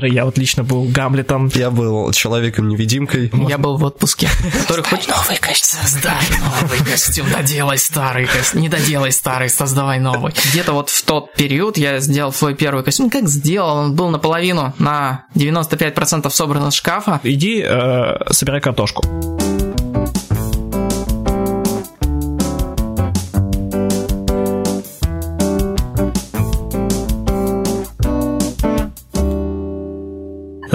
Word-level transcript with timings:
Я 0.00 0.26
вот 0.26 0.38
лично 0.38 0.62
был 0.62 0.84
Гамлетом. 0.84 1.50
Я 1.56 1.72
был 1.72 2.12
Человеком-невидимкой. 2.12 3.32
Я 3.48 3.58
был 3.58 3.76
в 3.78 3.82
отпуске. 3.82 4.28
Который 4.60 4.84
хочет 4.84 5.08
новый 5.08 5.36
костюм. 5.38 5.80
Создай 5.82 6.14
новый 6.38 6.78
костюм, 6.84 7.26
доделай 7.32 7.78
старый 7.78 8.26
костюм. 8.26 8.60
Не 8.60 8.68
доделай 8.68 9.10
старый, 9.10 9.48
создавай 9.48 9.98
новый. 9.98 10.32
Где-то 10.52 10.72
вот 10.72 10.90
в 10.90 11.04
тот 11.04 11.34
период 11.34 11.78
я 11.78 11.98
сделал 11.98 12.32
свой 12.32 12.54
первый 12.54 12.84
костюм. 12.84 13.10
Как 13.10 13.28
сделал? 13.28 13.76
Он 13.76 13.96
был 13.96 14.08
наполовину, 14.10 14.72
на 14.78 15.24
95% 15.34 16.30
собран 16.30 16.68
из 16.68 16.74
шкафа. 16.74 17.18
Иди, 17.24 17.60
э, 17.66 18.32
собирай 18.32 18.60
картошку. 18.60 19.02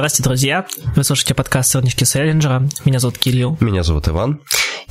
Здравствуйте, 0.04 0.28
друзья! 0.28 0.68
Вы 0.98 1.06
слушаете 1.06 1.34
подкаст 1.34 1.72
«Сорнички 1.72 2.04
Селлинджера». 2.04 2.68
Меня 2.84 3.00
зовут 3.00 3.18
Кирилл. 3.18 3.58
Меня 3.62 3.84
зовут 3.84 4.10
Иван. 4.10 4.42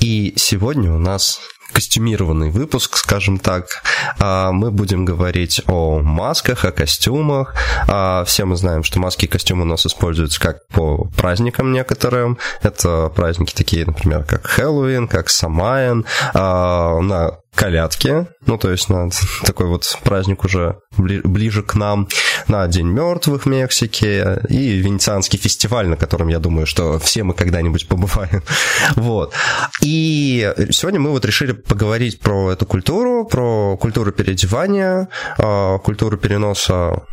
И 0.00 0.32
сегодня 0.36 0.91
у 0.91 0.98
нас 0.98 1.38
костюмированный 1.72 2.50
выпуск, 2.50 2.96
скажем 2.96 3.38
так. 3.38 3.82
А, 4.18 4.52
мы 4.52 4.70
будем 4.70 5.04
говорить 5.04 5.62
о 5.66 6.00
масках, 6.00 6.64
о 6.64 6.72
костюмах. 6.72 7.54
А, 7.88 8.24
все 8.24 8.44
мы 8.44 8.56
знаем, 8.56 8.84
что 8.84 9.00
маски 9.00 9.24
и 9.24 9.28
костюмы 9.28 9.62
у 9.62 9.66
нас 9.66 9.86
используются 9.86 10.40
как 10.40 10.66
по 10.68 11.04
праздникам 11.16 11.72
некоторым. 11.72 12.38
Это 12.62 13.08
праздники 13.14 13.54
такие, 13.54 13.84
например, 13.84 14.24
как 14.24 14.46
Хэллоуин, 14.46 15.08
как 15.08 15.28
Самайн. 15.28 16.04
А, 16.34 17.00
на 17.00 17.38
колядки, 17.54 18.27
ну, 18.46 18.56
то 18.56 18.70
есть 18.70 18.88
на 18.88 19.10
такой 19.44 19.66
вот 19.66 19.98
праздник 20.02 20.44
уже 20.44 20.78
ближе 20.96 21.62
к 21.62 21.74
нам, 21.74 22.08
на 22.48 22.66
День 22.66 22.86
мертвых 22.86 23.44
в 23.44 23.48
Мексике 23.48 24.41
и 24.48 24.78
Венецианский 24.78 25.38
фестиваль, 25.38 25.86
на 25.88 25.96
котором, 25.96 26.28
я 26.28 26.38
думаю, 26.38 26.66
что 26.66 26.98
все 26.98 27.22
мы 27.22 27.34
когда-нибудь 27.34 27.88
побываем. 27.88 28.42
Вот. 28.97 29.32
И 29.80 30.52
сегодня 30.70 31.00
мы 31.00 31.10
вот 31.10 31.25
решили 31.25 31.52
поговорить 31.66 32.20
про 32.20 32.50
эту 32.50 32.66
культуру, 32.66 33.24
про 33.24 33.77
культуру 33.77 34.12
переодевания, 34.12 35.08
а, 35.38 35.78
культуру 35.78 36.16
переноса 36.16 37.04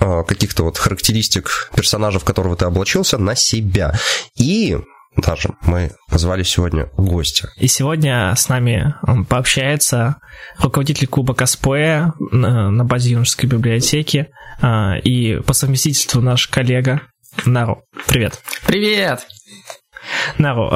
а, 0.00 0.22
каких-то 0.24 0.64
вот 0.64 0.78
характеристик 0.78 1.70
персонажа, 1.74 2.18
в 2.18 2.24
которого 2.24 2.56
ты 2.56 2.64
облачился, 2.64 3.18
на 3.18 3.34
себя. 3.34 3.94
И 4.36 4.78
даже 5.16 5.50
мы 5.62 5.92
позвали 6.08 6.42
сегодня 6.42 6.88
гостя. 6.96 7.50
И 7.56 7.68
сегодня 7.68 8.34
с 8.34 8.48
нами 8.48 8.94
пообщается 9.28 10.16
руководитель 10.58 11.06
клуба 11.06 11.34
косплея 11.34 12.14
на 12.30 12.84
базе 12.84 13.12
юношеской 13.12 13.48
библиотеки 13.48 14.28
а, 14.60 14.96
и 14.96 15.40
по 15.40 15.52
совместительству 15.52 16.20
наш 16.20 16.48
коллега 16.48 17.02
Нару. 17.46 17.84
Привет. 18.06 18.42
Привет. 18.66 19.26
Нару, 20.38 20.68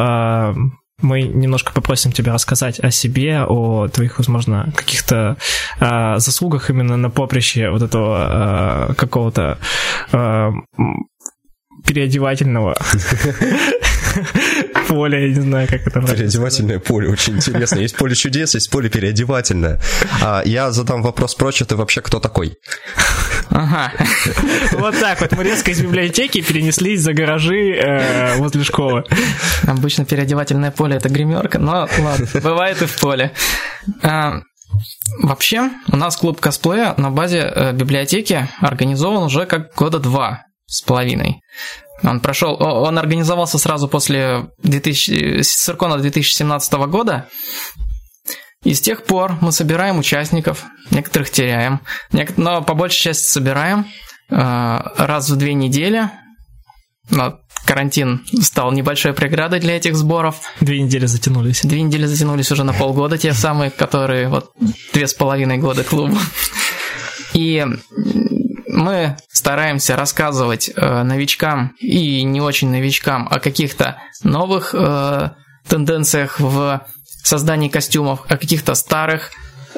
мы 1.02 1.22
немножко 1.22 1.72
попросим 1.72 2.12
тебя 2.12 2.32
рассказать 2.32 2.80
о 2.80 2.90
себе, 2.90 3.44
о 3.46 3.88
твоих, 3.88 4.18
возможно, 4.18 4.72
каких-то 4.74 5.36
э, 5.80 6.18
заслугах 6.18 6.70
именно 6.70 6.96
на 6.96 7.10
поприще 7.10 7.70
вот 7.70 7.82
этого 7.82 8.88
э, 8.90 8.94
какого-то 8.94 9.58
э, 10.12 10.50
переодевательного 11.86 12.76
поле, 14.88 15.28
я 15.28 15.34
не 15.34 15.40
знаю, 15.40 15.68
как 15.68 15.86
это 15.86 16.00
Переодевательное 16.00 16.78
поле, 16.78 17.08
очень 17.08 17.36
интересно. 17.36 17.78
Есть 17.78 17.96
поле 17.96 18.14
чудес, 18.14 18.54
есть 18.54 18.70
поле 18.70 18.88
переодевательное. 18.88 19.80
А, 20.22 20.42
я 20.44 20.72
задам 20.72 21.02
вопрос 21.02 21.34
прочь, 21.34 21.58
ты 21.58 21.76
вообще 21.76 22.00
кто 22.00 22.20
такой? 22.20 22.56
Ага. 23.50 23.92
Вот 24.72 24.98
так 24.98 25.20
вот 25.20 25.32
мы 25.32 25.44
резко 25.44 25.70
из 25.70 25.80
библиотеки 25.80 26.40
перенеслись 26.40 27.00
за 27.00 27.12
гаражи 27.12 27.72
э, 27.72 28.36
возле 28.36 28.62
школы. 28.64 29.04
Обычно 29.66 30.04
переодевательное 30.04 30.70
поле 30.70 30.96
это 30.96 31.08
гримерка, 31.08 31.58
но 31.58 31.88
ладно, 31.98 32.26
бывает 32.42 32.82
и 32.82 32.86
в 32.86 32.98
поле. 33.00 33.32
А, 34.02 34.40
вообще, 35.22 35.70
у 35.90 35.96
нас 35.96 36.16
клуб 36.16 36.40
косплея 36.40 36.94
на 36.96 37.10
базе 37.10 37.40
э, 37.40 37.72
библиотеки 37.72 38.48
организован 38.60 39.22
уже 39.24 39.46
как 39.46 39.74
года 39.74 39.98
два 39.98 40.44
с 40.66 40.82
половиной. 40.82 41.40
Он 42.02 42.20
прошел, 42.20 42.56
он 42.60 42.98
организовался 42.98 43.58
сразу 43.58 43.88
после 43.88 44.48
2000, 44.62 45.42
Циркона 45.42 45.96
2017 45.96 46.72
года. 46.88 47.28
И 48.66 48.74
с 48.74 48.80
тех 48.80 49.04
пор 49.04 49.38
мы 49.40 49.52
собираем 49.52 50.00
участников, 50.00 50.64
некоторых 50.90 51.30
теряем, 51.30 51.82
но 52.36 52.62
по 52.62 52.74
большей 52.74 53.00
части 53.00 53.22
собираем 53.22 53.86
э, 54.28 54.34
раз 54.36 55.30
в 55.30 55.36
две 55.36 55.54
недели. 55.54 56.10
Но 57.08 57.38
карантин 57.64 58.26
стал 58.40 58.72
небольшой 58.72 59.12
преградой 59.12 59.60
для 59.60 59.76
этих 59.76 59.94
сборов. 59.94 60.40
Две 60.60 60.82
недели 60.82 61.06
затянулись. 61.06 61.60
Две 61.62 61.80
недели 61.80 62.06
затянулись 62.06 62.50
уже 62.50 62.64
на 62.64 62.72
полгода, 62.72 63.16
те 63.16 63.32
самые, 63.34 63.70
которые 63.70 64.28
вот 64.28 64.50
две 64.92 65.06
с 65.06 65.14
половиной 65.14 65.58
года 65.58 65.84
клуба. 65.84 66.18
И 67.34 67.64
мы 68.66 69.16
стараемся 69.30 69.94
рассказывать 69.94 70.72
э, 70.74 71.02
новичкам 71.04 71.76
и 71.78 72.24
не 72.24 72.40
очень 72.40 72.70
новичкам 72.70 73.28
о 73.30 73.38
каких-то 73.38 74.02
новых 74.24 74.74
э, 74.76 75.30
тенденциях 75.68 76.40
в 76.40 76.84
создании 77.22 77.68
костюмов, 77.68 78.20
о 78.28 78.36
каких-то 78.36 78.74
старых 78.74 79.30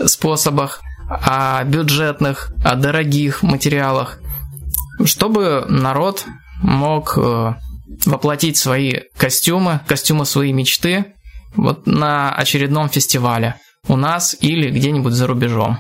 способах, 0.07 0.83
о 1.09 1.65
бюджетных, 1.65 2.53
о 2.65 2.77
дорогих 2.77 3.43
материалах, 3.43 4.19
чтобы 5.05 5.65
народ 5.69 6.25
мог 6.63 7.17
э, 7.17 7.55
воплотить 8.05 8.57
свои 8.57 8.95
костюмы, 9.17 9.81
костюмы 9.87 10.27
своей 10.27 10.53
мечты 10.53 11.15
вот 11.55 11.87
на 11.87 12.35
очередном 12.35 12.89
фестивале 12.89 13.57
у 13.87 13.97
нас 13.97 14.37
или 14.41 14.71
где-нибудь 14.71 15.15
за 15.15 15.27
рубежом. 15.27 15.79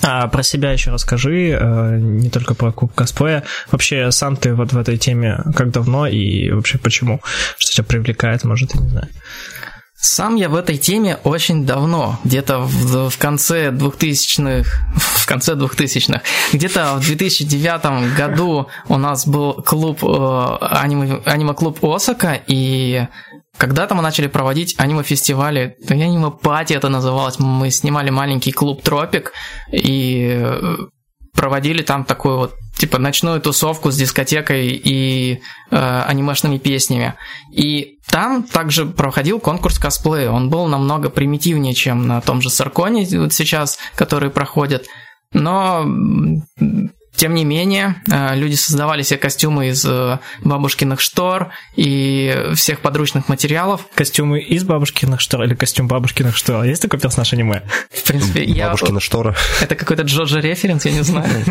А 0.00 0.28
про 0.28 0.44
себя 0.44 0.70
еще 0.70 0.92
расскажи, 0.92 1.50
э, 1.50 1.98
не 1.98 2.30
только 2.30 2.54
про 2.54 2.70
клуб 2.70 2.94
косплея. 2.94 3.42
Вообще, 3.72 4.12
сам 4.12 4.36
ты 4.36 4.54
вот 4.54 4.72
в 4.72 4.78
этой 4.78 4.96
теме 4.96 5.42
как 5.56 5.72
давно 5.72 6.06
и 6.06 6.50
вообще 6.50 6.78
почему? 6.78 7.20
Что 7.58 7.72
тебя 7.72 7.84
привлекает, 7.84 8.44
может, 8.44 8.74
я 8.74 8.80
не 8.80 8.88
знаю. 8.90 9.08
Сам 10.00 10.36
я 10.36 10.48
в 10.48 10.54
этой 10.54 10.78
теме 10.78 11.16
очень 11.24 11.66
давно, 11.66 12.20
где-то 12.22 12.60
в, 12.60 13.10
в 13.10 13.18
конце 13.18 13.70
2000-х, 13.70 14.70
в 14.94 15.26
конце 15.26 15.54
2000-х, 15.54 16.22
где-то 16.52 16.94
в 16.98 17.04
2009 17.04 18.16
году 18.16 18.68
у 18.88 18.96
нас 18.96 19.26
был 19.26 19.54
клуб, 19.54 20.04
э, 20.04 20.56
аниме, 20.60 21.20
аниме-клуб 21.24 21.84
Осака, 21.84 22.40
и 22.46 23.08
когда-то 23.56 23.96
мы 23.96 24.02
начали 24.02 24.28
проводить 24.28 24.76
аниме-фестивали, 24.78 25.76
аниме-пати 25.88 26.74
это 26.74 26.88
называлось, 26.88 27.40
мы 27.40 27.68
снимали 27.72 28.10
маленький 28.10 28.52
клуб 28.52 28.82
Тропик 28.84 29.32
и 29.72 30.48
проводили 31.34 31.82
там 31.82 32.04
такую 32.04 32.38
вот 32.38 32.54
типа 32.78 32.98
ночную 32.98 33.40
тусовку 33.40 33.90
с 33.90 33.96
дискотекой 33.96 34.68
и 34.68 35.40
э, 35.70 36.02
анимешными 36.06 36.58
песнями. 36.58 37.14
И 37.52 37.98
там 38.06 38.44
также 38.44 38.86
проходил 38.86 39.40
конкурс 39.40 39.78
косплея. 39.78 40.30
Он 40.30 40.48
был 40.48 40.66
намного 40.66 41.10
примитивнее, 41.10 41.74
чем 41.74 42.06
на 42.06 42.20
том 42.20 42.40
же 42.40 42.50
Сарконе 42.50 43.06
вот 43.18 43.32
сейчас, 43.32 43.78
который 43.94 44.30
проходит. 44.30 44.86
Но 45.32 45.84
тем 47.18 47.34
не 47.34 47.44
менее, 47.44 47.96
э, 48.08 48.36
люди 48.36 48.54
создавали 48.54 49.02
себе 49.02 49.18
костюмы 49.18 49.70
из 49.70 49.84
э, 49.84 50.20
бабушкиных 50.40 51.00
штор 51.00 51.48
и 51.74 52.52
всех 52.54 52.78
подручных 52.78 53.28
материалов. 53.28 53.86
Костюмы 53.92 54.40
из 54.40 54.62
бабушкиных 54.62 55.20
штор 55.20 55.42
или 55.42 55.56
костюм 55.56 55.88
бабушкиных 55.88 56.36
штор? 56.36 56.62
Есть 56.62 56.82
такой 56.82 57.00
персонаж 57.00 57.32
аниме? 57.32 57.64
В 57.90 58.04
принципе, 58.04 58.44
я... 58.44 58.66
Бабушкина 58.66 59.00
штора. 59.00 59.34
Это 59.60 59.74
какой-то 59.74 60.04
Джоджо 60.04 60.38
референс, 60.38 60.84
я 60.84 60.92
не 60.92 61.02
знаю. 61.02 61.28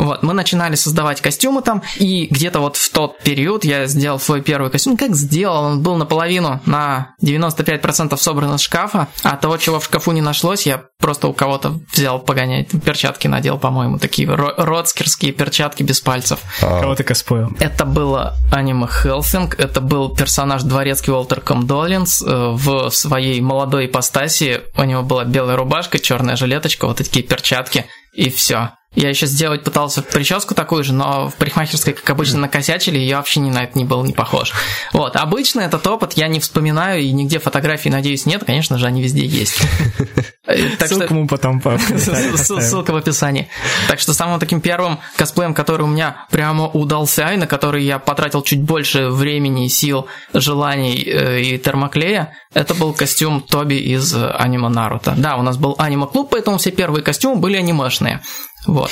Вот, 0.00 0.22
мы 0.22 0.32
начинали 0.32 0.76
создавать 0.76 1.20
костюмы 1.20 1.60
там, 1.60 1.82
и 1.96 2.26
где-то 2.30 2.60
вот 2.60 2.76
в 2.76 2.90
тот 2.90 3.18
период 3.18 3.66
я 3.66 3.86
сделал 3.86 4.18
свой 4.18 4.40
первый 4.40 4.70
костюм. 4.70 4.96
Как 4.96 5.14
сделал? 5.14 5.64
Он 5.64 5.82
был 5.82 5.96
наполовину, 5.96 6.60
на 6.64 7.14
95% 7.22 8.16
собран 8.16 8.54
из 8.54 8.62
шкафа, 8.62 9.08
а 9.22 9.36
того, 9.36 9.58
чего 9.58 9.78
в 9.78 9.84
шкафу 9.84 10.12
не 10.12 10.22
нашлось, 10.22 10.64
я 10.64 10.84
просто 10.98 11.28
у 11.28 11.34
кого-то 11.34 11.80
взял 11.92 12.18
погонять. 12.18 12.68
Перчатки 12.82 13.28
надел, 13.28 13.58
по-моему, 13.58 13.98
такие 13.98 14.26
родскерские 14.28 15.32
перчатки 15.32 15.82
без 15.82 16.00
пальцев. 16.00 16.40
А... 16.62 16.80
Кого 16.80 16.94
ты 16.94 17.04
косплеил? 17.04 17.54
Это 17.60 17.84
было 17.84 18.36
аниме 18.50 18.86
Хелсинг, 18.86 19.58
это 19.58 19.82
был 19.82 20.14
персонаж 20.14 20.62
дворецкий 20.62 21.12
Уолтер 21.12 21.40
Комдолинс 21.40 22.22
э, 22.22 22.26
в 22.26 22.88
своей 22.90 23.40
молодой 23.42 23.86
ипостаси. 23.86 24.62
У 24.76 24.84
него 24.84 25.02
была 25.02 25.24
белая 25.24 25.56
рубашка, 25.56 25.98
черная 25.98 26.36
жилеточка, 26.36 26.86
вот 26.86 26.96
такие 26.96 27.24
перчатки, 27.24 27.84
и 28.12 28.30
все. 28.30 28.72
Я 28.94 29.08
еще 29.08 29.26
сделать 29.26 29.62
пытался 29.62 30.02
прическу 30.02 30.52
такую 30.54 30.82
же, 30.82 30.92
но 30.92 31.28
в 31.28 31.36
парикмахерской, 31.36 31.92
как 31.92 32.10
обычно, 32.10 32.40
накосячили, 32.40 32.98
и 32.98 33.06
я 33.06 33.18
вообще 33.18 33.38
ни 33.38 33.50
на 33.50 33.62
это 33.62 33.78
не 33.78 33.84
был 33.84 34.02
не 34.04 34.12
похож. 34.12 34.52
Вот, 34.92 35.14
обычно 35.14 35.60
этот 35.60 35.86
опыт 35.86 36.14
я 36.14 36.26
не 36.26 36.40
вспоминаю, 36.40 37.00
и 37.00 37.12
нигде 37.12 37.38
фотографий, 37.38 37.88
надеюсь, 37.88 38.26
нет. 38.26 38.42
Конечно 38.44 38.78
же, 38.78 38.86
они 38.86 39.00
везде 39.00 39.24
есть. 39.24 39.60
Ссылку 40.78 41.14
мы 41.14 41.26
потом 41.26 41.62
Ссылка 42.36 42.92
в 42.92 42.96
описании. 42.96 43.48
Так 43.88 44.00
что 44.00 44.12
самым 44.14 44.40
таким 44.40 44.60
первым 44.60 44.98
косплеем, 45.16 45.54
который 45.54 45.82
у 45.82 45.86
меня 45.86 46.26
прямо 46.30 46.66
удался, 46.66 47.32
и 47.32 47.36
на 47.36 47.46
который 47.46 47.84
я 47.84 47.98
потратил 47.98 48.42
чуть 48.42 48.62
больше 48.62 49.08
времени, 49.08 49.68
сил, 49.68 50.06
желаний 50.32 51.02
э, 51.06 51.40
и 51.40 51.58
термоклея, 51.58 52.34
это 52.52 52.74
был 52.74 52.92
костюм 52.92 53.40
Тоби 53.40 53.76
из 53.76 54.14
аниме 54.14 54.68
Наруто. 54.68 55.14
Да, 55.16 55.36
у 55.36 55.42
нас 55.42 55.56
был 55.56 55.76
аниме-клуб, 55.78 56.28
поэтому 56.30 56.58
все 56.58 56.70
первые 56.70 57.02
костюмы 57.02 57.36
были 57.36 57.56
анимешные. 57.56 58.20
Вот. 58.66 58.90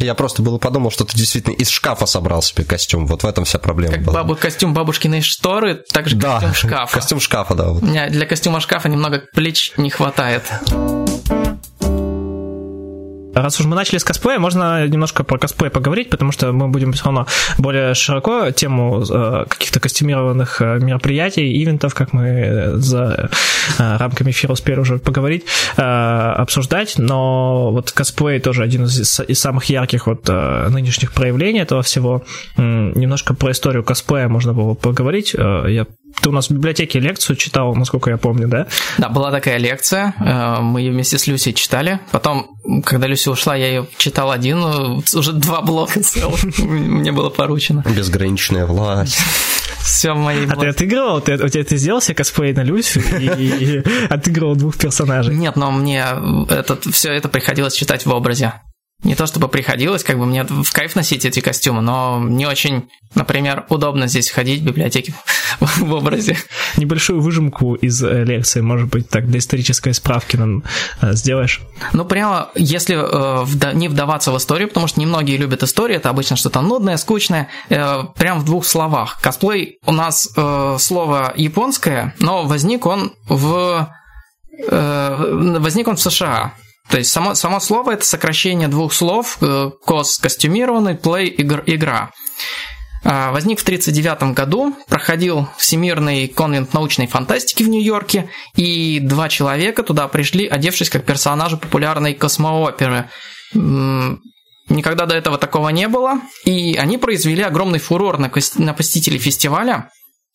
Я 0.00 0.14
просто 0.14 0.42
было 0.42 0.58
подумал, 0.58 0.90
что 0.90 1.04
ты 1.04 1.16
действительно 1.16 1.54
из 1.54 1.68
шкафа 1.68 2.06
собрал 2.06 2.42
себе 2.42 2.64
костюм. 2.64 3.06
Вот 3.06 3.22
в 3.22 3.26
этом 3.26 3.44
вся 3.44 3.58
проблема 3.58 3.94
как 3.94 4.02
была. 4.04 4.22
Бабу, 4.22 4.36
костюм 4.36 4.74
бабушкиной 4.74 5.22
шторы, 5.22 5.82
также 5.92 6.16
да, 6.16 6.40
костюм 6.40 6.54
шкафа. 6.54 6.94
Костюм 6.94 7.20
шкафа, 7.20 7.54
да. 7.54 7.68
Вот. 7.68 7.82
У 7.82 7.86
меня 7.86 8.08
для 8.08 8.26
костюма 8.26 8.60
шкафа 8.60 8.88
немного 8.88 9.22
плеч 9.32 9.72
не 9.76 9.90
хватает. 9.90 10.42
Раз 13.42 13.60
уж 13.60 13.66
мы 13.66 13.76
начали 13.76 13.98
с 13.98 14.04
косплея, 14.04 14.38
можно 14.38 14.86
немножко 14.86 15.22
про 15.22 15.38
косплей 15.38 15.70
поговорить, 15.70 16.10
потому 16.10 16.32
что 16.32 16.52
мы 16.52 16.68
будем 16.68 16.92
все 16.92 17.04
равно 17.04 17.26
более 17.56 17.94
широко 17.94 18.50
тему 18.50 19.04
э, 19.08 19.44
каких-то 19.48 19.78
костюмированных 19.78 20.60
э, 20.60 20.78
мероприятий, 20.80 21.62
ивентов, 21.62 21.94
как 21.94 22.12
мы 22.12 22.72
за 22.74 23.30
э, 23.78 23.96
рамками 23.96 24.30
эфира 24.30 24.52
успели 24.52 24.80
уже 24.80 24.98
поговорить, 24.98 25.44
обсуждать, 25.76 26.94
но 26.98 27.70
вот 27.70 27.92
косплей 27.92 28.40
тоже 28.40 28.62
один 28.62 28.84
из, 28.84 29.20
из 29.20 29.40
самых 29.40 29.66
ярких 29.66 30.06
вот 30.06 30.28
нынешних 30.28 31.12
проявлений 31.12 31.60
этого 31.60 31.82
всего. 31.82 32.24
Немножко 32.56 33.34
про 33.34 33.52
историю 33.52 33.84
косплея 33.84 34.28
можно 34.28 34.52
было 34.52 34.74
поговорить. 34.74 35.34
Я 35.34 35.86
ты 36.22 36.30
у 36.30 36.32
нас 36.32 36.48
в 36.48 36.52
библиотеке 36.52 36.98
лекцию 36.98 37.36
читал, 37.36 37.74
насколько 37.74 38.10
я 38.10 38.16
помню, 38.16 38.48
да? 38.48 38.66
Да, 38.96 39.08
была 39.08 39.30
такая 39.30 39.58
лекция, 39.58 40.14
мы 40.60 40.80
ее 40.80 40.90
вместе 40.90 41.18
с 41.18 41.26
Люсей 41.26 41.52
читали. 41.52 42.00
Потом, 42.10 42.48
когда 42.84 43.06
Люся 43.06 43.27
ушла, 43.30 43.56
я 43.56 43.66
ее 43.66 43.86
читал 43.96 44.30
один, 44.30 44.58
э, 44.58 45.18
уже 45.18 45.32
два 45.32 45.60
блока 45.60 46.02
целых 46.02 46.58
мне 46.58 47.12
было 47.12 47.30
поручено. 47.30 47.84
Безграничная 47.94 48.66
власть. 48.66 49.18
Все 49.80 50.12
в 50.12 50.18
моей 50.18 50.46
А 50.46 50.56
ты 50.56 50.68
отыгрывал? 50.68 51.20
Ты, 51.20 51.34
у 51.42 51.48
тебя 51.48 51.64
ты 51.64 51.76
сделал 51.76 52.00
себе 52.00 52.14
косплей 52.14 52.52
на 52.52 52.62
Люсю 52.62 53.00
и, 53.00 53.26
и 53.26 53.82
отыгрывал 54.10 54.54
двух 54.54 54.76
персонажей? 54.76 55.34
Нет, 55.34 55.56
но 55.56 55.70
мне 55.70 56.04
этот, 56.50 56.84
все 56.92 57.12
это 57.12 57.28
приходилось 57.28 57.74
читать 57.74 58.04
в 58.04 58.10
образе. 58.10 58.52
Не 59.04 59.14
то 59.14 59.26
чтобы 59.26 59.46
приходилось, 59.46 60.02
как 60.02 60.18
бы 60.18 60.26
мне 60.26 60.42
в 60.42 60.72
кайф 60.72 60.96
носить 60.96 61.24
эти 61.24 61.38
костюмы, 61.38 61.82
но 61.82 62.20
не 62.20 62.46
очень, 62.46 62.90
например, 63.14 63.64
удобно 63.68 64.08
здесь 64.08 64.28
ходить 64.28 64.60
в 64.60 64.64
библиотеке 64.64 65.14
в 65.60 65.94
образе. 65.94 66.36
Небольшую 66.76 67.20
выжимку 67.20 67.76
из 67.76 68.02
э, 68.02 68.24
лекции, 68.24 68.60
может 68.60 68.88
быть, 68.88 69.08
так 69.08 69.28
для 69.28 69.38
исторической 69.38 69.92
справки 69.94 70.36
нам 70.36 70.64
э, 71.00 71.12
сделаешь? 71.12 71.60
Ну, 71.92 72.04
прямо, 72.04 72.50
если 72.56 72.96
э, 72.96 73.72
не 73.74 73.86
вдаваться 73.86 74.32
в 74.32 74.36
историю, 74.36 74.66
потому 74.66 74.88
что 74.88 75.00
немногие 75.00 75.36
любят 75.36 75.62
историю, 75.62 75.98
это 75.98 76.10
обычно 76.10 76.34
что-то 76.34 76.60
нудное, 76.60 76.96
скучное, 76.96 77.48
э, 77.68 78.02
прям 78.16 78.40
в 78.40 78.44
двух 78.44 78.66
словах. 78.66 79.20
Косплей 79.22 79.78
у 79.86 79.92
нас 79.92 80.28
э, 80.36 80.76
слово 80.80 81.32
японское, 81.36 82.16
но 82.18 82.42
возник 82.42 82.84
он 82.84 83.12
в 83.28 83.88
возник 84.70 85.86
он 85.86 85.94
в 85.94 86.00
США. 86.00 86.52
То 86.88 86.98
есть 86.98 87.10
само, 87.10 87.34
само 87.34 87.60
слово 87.60 87.92
это 87.92 88.04
сокращение 88.04 88.68
двух 88.68 88.92
слов 88.92 89.38
э, 89.40 89.70
кос 89.84 90.18
костюмированный, 90.18 90.94
play 90.94 91.26
игр, 91.26 91.62
игра. 91.66 92.10
А, 93.04 93.30
возник 93.30 93.60
в 93.60 93.62
1939 93.62 94.34
году, 94.34 94.74
проходил 94.88 95.48
Всемирный 95.56 96.28
конвент 96.28 96.72
научной 96.72 97.06
фантастики 97.06 97.62
в 97.62 97.68
Нью-Йорке, 97.68 98.30
и 98.56 99.00
два 99.00 99.28
человека 99.28 99.82
туда 99.82 100.08
пришли, 100.08 100.46
одевшись 100.46 100.90
как 100.90 101.04
персонажи 101.04 101.56
популярной 101.56 102.14
космооперы. 102.14 103.08
Никогда 103.54 105.06
до 105.06 105.14
этого 105.14 105.38
такого 105.38 105.70
не 105.70 105.88
было, 105.88 106.20
и 106.44 106.76
они 106.76 106.98
произвели 106.98 107.42
огромный 107.42 107.78
фурор 107.78 108.18
на 108.18 108.28
посетителей 108.28 109.18
фестиваля. 109.18 109.90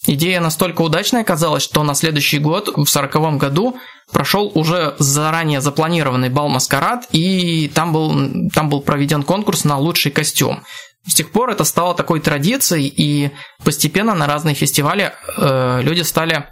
Идея 0.05 0.41
настолько 0.41 0.81
удачной 0.81 1.21
оказалась, 1.21 1.63
что 1.63 1.81
на 1.83 1.94
следующий 1.94 2.38
год, 2.38 2.67
в 2.67 2.71
1940 2.71 3.38
году, 3.38 3.77
прошел 4.11 4.51
уже 4.53 4.95
заранее 5.00 5.61
запланированный 5.61 6.29
бал 6.29 6.50
маскарад, 6.50 7.07
и 7.11 7.69
там 7.73 7.94
был, 7.94 8.50
там 8.51 8.69
был 8.69 8.81
проведен 8.81 9.23
конкурс 9.23 9.63
на 9.63 9.77
лучший 9.77 10.11
костюм. 10.11 10.63
С 11.07 11.13
тех 11.13 11.31
пор 11.31 11.51
это 11.51 11.63
стало 11.63 11.95
такой 11.95 12.19
традицией, 12.19 12.88
и 12.88 13.31
постепенно 13.63 14.13
на 14.13 14.27
разные 14.27 14.55
фестивали 14.55 15.13
э, 15.38 15.81
люди 15.81 16.01
стали 16.01 16.47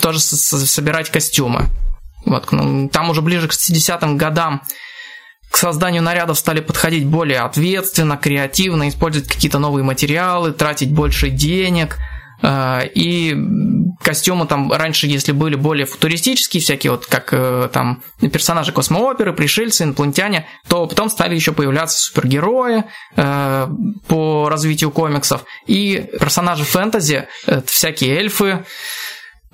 тоже 0.00 0.20
собирать 0.20 1.10
костюмы. 1.10 1.66
Вот, 2.24 2.52
ну, 2.52 2.88
там 2.88 3.10
уже 3.10 3.20
ближе 3.20 3.48
к 3.48 3.52
60-м 3.52 4.16
годам 4.16 4.62
к 5.50 5.56
созданию 5.56 6.02
нарядов 6.02 6.38
стали 6.38 6.60
подходить 6.60 7.04
более 7.04 7.40
ответственно, 7.40 8.16
креативно, 8.16 8.88
использовать 8.88 9.28
какие-то 9.28 9.58
новые 9.58 9.82
материалы, 9.82 10.52
тратить 10.52 10.92
больше 10.92 11.30
денег– 11.30 11.98
и 12.42 13.36
костюмы 14.02 14.46
там 14.46 14.72
раньше, 14.72 15.06
если 15.06 15.32
были 15.32 15.56
более 15.56 15.86
футуристические, 15.86 16.62
всякие 16.62 16.92
вот 16.92 17.06
как 17.06 17.32
э, 17.32 17.68
там 17.72 18.02
персонажи 18.20 18.72
космооперы, 18.72 19.32
пришельцы, 19.32 19.84
инопланетяне, 19.84 20.46
то 20.68 20.86
потом 20.86 21.10
стали 21.10 21.34
еще 21.34 21.52
появляться 21.52 21.98
супергерои 21.98 22.84
э, 23.16 23.68
по 24.08 24.48
развитию 24.48 24.90
комиксов. 24.90 25.44
И 25.66 26.08
персонажи 26.18 26.64
фэнтези, 26.64 27.28
всякие 27.66 28.16
эльфы, 28.16 28.64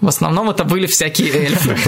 в 0.00 0.08
основном 0.08 0.50
это 0.50 0.64
были 0.64 0.86
всякие 0.86 1.32
эльфы. 1.32 1.76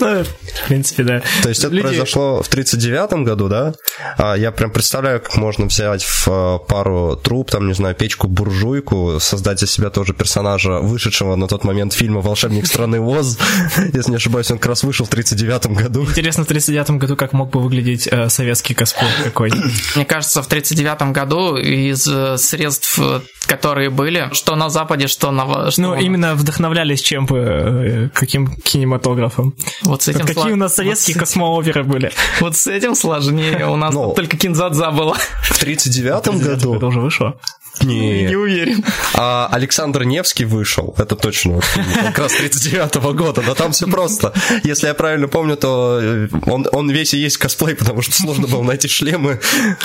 Ну, 0.00 0.24
в 0.24 0.68
принципе, 0.68 1.02
да. 1.02 1.22
То 1.42 1.48
есть 1.48 1.64
это 1.64 1.74
произошло 1.76 2.42
в 2.42 2.48
39 2.48 3.24
году, 3.24 3.48
да? 3.48 3.74
А 4.16 4.34
я 4.34 4.52
прям 4.52 4.70
представляю, 4.70 5.20
как 5.20 5.36
можно 5.36 5.66
взять 5.66 6.04
в 6.04 6.28
э, 6.28 6.58
пару 6.68 7.16
труп, 7.16 7.50
там, 7.50 7.66
не 7.66 7.74
знаю, 7.74 7.94
печку-буржуйку, 7.94 9.18
создать 9.20 9.62
из 9.62 9.72
себя 9.72 9.90
тоже 9.90 10.12
персонажа, 10.12 10.78
вышедшего 10.78 11.36
на 11.36 11.48
тот 11.48 11.64
момент 11.64 11.92
фильма 11.94 12.20
«Волшебник 12.20 12.66
страны 12.66 13.00
Оз». 13.00 13.38
Если 13.92 14.10
не 14.10 14.16
ошибаюсь, 14.16 14.50
он 14.50 14.58
как 14.58 14.66
раз 14.66 14.84
вышел 14.84 15.06
в 15.06 15.08
39 15.08 15.66
году. 15.68 16.02
Интересно, 16.02 16.44
в 16.44 16.48
39 16.48 16.90
году 16.92 17.16
как 17.16 17.32
мог 17.32 17.50
бы 17.50 17.60
выглядеть 17.60 18.08
э, 18.10 18.28
советский 18.28 18.74
косплей 18.74 19.10
какой 19.24 19.50
Мне 19.96 20.04
кажется, 20.04 20.42
в 20.42 20.46
39 20.46 21.12
году 21.12 21.56
из 21.56 22.06
э, 22.06 22.36
средств, 22.38 23.00
которые 23.46 23.90
были, 23.90 24.28
что 24.32 24.54
на 24.54 24.68
Западе, 24.68 25.06
что 25.06 25.30
на... 25.30 25.70
Ну, 25.76 25.94
именно 25.94 26.34
вдохновлялись 26.34 27.00
чем 27.00 27.21
чем 27.22 27.26
бы 27.26 27.38
э, 27.38 28.08
каким 28.12 28.48
кинематографом. 28.56 29.54
Вот 29.82 30.02
с 30.02 30.08
этим 30.08 30.20
Какие 30.26 30.44
сло... 30.44 30.52
у 30.52 30.56
нас 30.56 30.74
советские 30.74 31.14
вот 31.14 31.20
космооперы 31.20 31.84
были. 31.84 32.12
Вот 32.40 32.56
с 32.56 32.66
этим 32.66 32.94
сложнее. 32.94 33.66
У 33.66 33.76
нас 33.76 33.94
ну, 33.94 34.12
только 34.14 34.36
Кинзадза 34.36 34.90
было. 34.90 35.14
В 35.42 35.62
39-м 35.62 36.38
году? 36.38 36.74
Это 36.74 36.86
уже 36.86 37.00
вышло. 37.00 37.38
Не, 37.82 38.24
не 38.24 38.36
уверен. 38.36 38.84
А 39.14 39.48
Александр 39.50 40.04
Невский 40.04 40.44
вышел, 40.44 40.94
это 40.98 41.16
точно, 41.16 41.60
как 42.02 42.18
раз 42.18 42.32
39-го 42.40 43.12
года, 43.12 43.42
но 43.46 43.54
там 43.54 43.72
все 43.72 43.86
просто. 43.86 44.32
Если 44.64 44.86
я 44.86 44.94
правильно 44.94 45.28
помню, 45.28 45.56
то 45.56 45.98
э, 46.00 46.28
он, 46.46 46.66
он 46.72 46.90
весь 46.90 47.14
и 47.14 47.18
есть 47.18 47.38
косплей, 47.38 47.74
потому 47.74 48.02
что 48.02 48.14
сложно 48.14 48.46
было 48.46 48.62
найти 48.62 48.88
шлемы. 48.88 49.40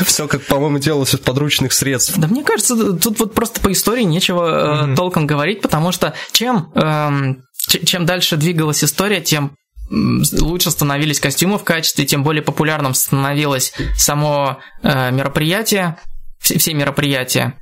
Все, 0.05 0.27
как, 0.27 0.43
по-моему, 0.43 0.79
делалось 0.79 1.13
из 1.13 1.19
подручных 1.19 1.73
средств. 1.73 2.17
Да 2.17 2.27
мне 2.27 2.43
кажется, 2.43 2.93
тут 2.93 3.19
вот 3.19 3.33
просто 3.33 3.59
по 3.61 3.71
истории 3.71 4.03
нечего 4.03 4.85
mm-hmm. 4.85 4.95
толком 4.95 5.27
говорить, 5.27 5.61
потому 5.61 5.91
что 5.91 6.13
чем, 6.31 6.71
эм, 6.75 7.43
чем 7.67 8.05
дальше 8.05 8.37
двигалась 8.37 8.83
история, 8.83 9.21
тем 9.21 9.55
лучше 9.89 10.71
становились 10.71 11.19
костюмы 11.19 11.57
в 11.57 11.63
качестве, 11.63 12.05
тем 12.05 12.23
более 12.23 12.43
популярным 12.43 12.93
становилось 12.93 13.73
само 13.95 14.59
э, 14.83 15.11
мероприятие, 15.11 15.97
все, 16.39 16.57
все 16.57 16.73
мероприятия 16.73 17.57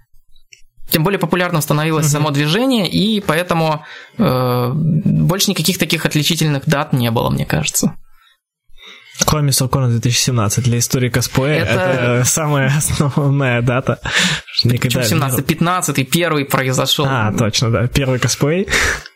тем 0.89 1.03
более 1.03 1.19
популярным 1.19 1.61
становилось 1.61 2.07
само 2.07 2.31
движение, 2.31 2.87
и 2.87 3.19
поэтому 3.19 3.85
э, 4.17 4.71
больше 4.73 5.49
никаких 5.49 5.77
таких 5.77 6.05
отличительных 6.05 6.65
дат 6.65 6.93
не 6.93 7.11
было, 7.11 7.29
мне 7.29 7.45
кажется. 7.45 7.95
Кроме 9.23 9.53
Соркона 9.53 9.87
2017 9.89 10.63
для 10.63 10.79
истории 10.79 11.09
косплея 11.09 11.63
это, 11.63 11.79
это 11.79 12.23
самая 12.25 12.73
основная 12.77 13.61
дата. 13.61 13.99
Никогда 14.63 15.03
17 15.03 15.45
15 15.45 16.09
первый 16.09 16.45
произошел. 16.45 17.05
А, 17.07 17.31
точно, 17.31 17.71
да, 17.71 17.87
первый 17.87 18.19
косплей. 18.19 18.67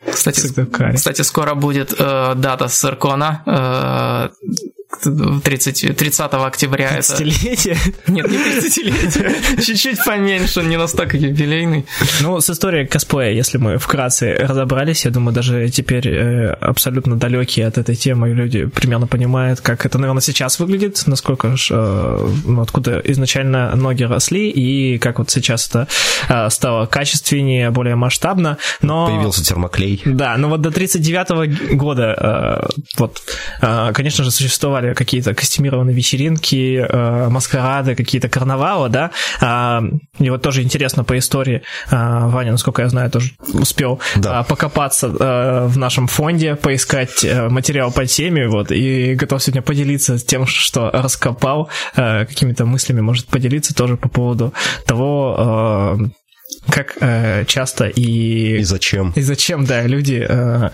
Кстати, 0.09 0.47
кстати 0.95 1.21
скоро 1.21 1.53
будет 1.53 1.93
э, 1.97 2.33
дата 2.35 2.69
Саркона. 2.69 3.43
Э, 3.45 4.49
30, 4.89 5.95
30 5.95 6.33
октября. 6.33 6.97
30-летие? 6.97 7.77
Это... 7.77 8.11
Нет, 8.11 8.29
не 8.29 8.37
30-летие. 8.37 9.61
Чуть-чуть 9.65 10.03
поменьше, 10.03 10.63
не 10.63 10.77
настолько 10.77 11.15
юбилейный. 11.15 11.85
Ну, 12.21 12.41
с 12.41 12.49
историей 12.49 12.87
косплея, 12.87 13.31
если 13.31 13.59
мы 13.59 13.77
вкратце 13.77 14.33
разобрались, 14.33 15.05
я 15.05 15.11
думаю, 15.11 15.35
даже 15.35 15.69
теперь 15.69 16.07
э, 16.07 16.49
абсолютно 16.53 17.15
далекие 17.17 17.67
от 17.67 17.77
этой 17.77 17.95
темы 17.95 18.29
люди 18.29 18.65
примерно 18.65 19.05
понимают, 19.05 19.61
как 19.61 19.85
это, 19.85 19.99
наверное, 19.99 20.21
сейчас 20.21 20.59
выглядит, 20.59 21.03
насколько 21.05 21.55
ж, 21.55 21.67
э, 21.71 22.29
ну, 22.45 22.61
откуда 22.61 22.99
изначально 23.05 23.75
ноги 23.75 24.03
росли, 24.03 24.49
и 24.49 24.97
как 24.97 25.19
вот 25.19 25.29
сейчас 25.29 25.69
это 25.69 25.87
э, 26.29 26.49
стало 26.49 26.87
качественнее, 26.87 27.69
более 27.69 27.95
масштабно, 27.95 28.57
но... 28.81 29.07
Появился 29.07 29.45
термоклей. 29.45 30.01
Да, 30.03 30.35
но 30.37 30.49
вот 30.49 30.61
до 30.61 30.71
39 30.71 31.75
года, 31.75 32.67
э, 32.73 32.81
вот, 32.97 33.21
э, 33.61 33.91
конечно 33.93 34.23
же, 34.23 34.31
существовали 34.79 34.93
какие-то 34.93 35.33
костюмированные 35.33 35.95
вечеринки, 35.95 36.85
э, 36.89 37.29
маскарады, 37.29 37.95
какие-то 37.95 38.29
карнавалы, 38.29 38.89
да, 38.89 39.11
э, 39.41 39.81
и 40.19 40.29
вот 40.29 40.41
тоже 40.41 40.61
интересно 40.61 41.03
по 41.03 41.17
истории, 41.17 41.61
э, 41.91 41.95
Ваня, 41.95 42.51
насколько 42.51 42.81
я 42.81 42.89
знаю, 42.89 43.11
тоже 43.11 43.31
успел 43.53 43.99
да. 44.15 44.41
э, 44.41 44.43
покопаться 44.49 45.07
э, 45.07 45.67
в 45.67 45.77
нашем 45.77 46.07
фонде, 46.07 46.55
поискать 46.55 47.23
э, 47.23 47.49
материал 47.49 47.91
по 47.91 48.05
теме, 48.05 48.47
вот, 48.47 48.71
и 48.71 49.15
готов 49.15 49.41
сегодня 49.41 49.61
поделиться 49.61 50.17
тем, 50.17 50.45
что 50.45 50.89
раскопал, 50.93 51.69
э, 51.95 52.25
какими-то 52.25 52.65
мыслями 52.65 53.01
может 53.01 53.27
поделиться 53.27 53.73
тоже 53.73 53.97
по 53.97 54.09
поводу 54.09 54.53
того, 54.85 55.97
э, 55.99 56.18
как 56.67 56.97
э, 56.99 57.45
часто 57.45 57.87
и... 57.87 58.59
И 58.59 58.63
зачем. 58.63 59.11
И 59.15 59.21
зачем, 59.21 59.65
да, 59.65 59.83
люди 59.83 60.25
э, 60.27 60.69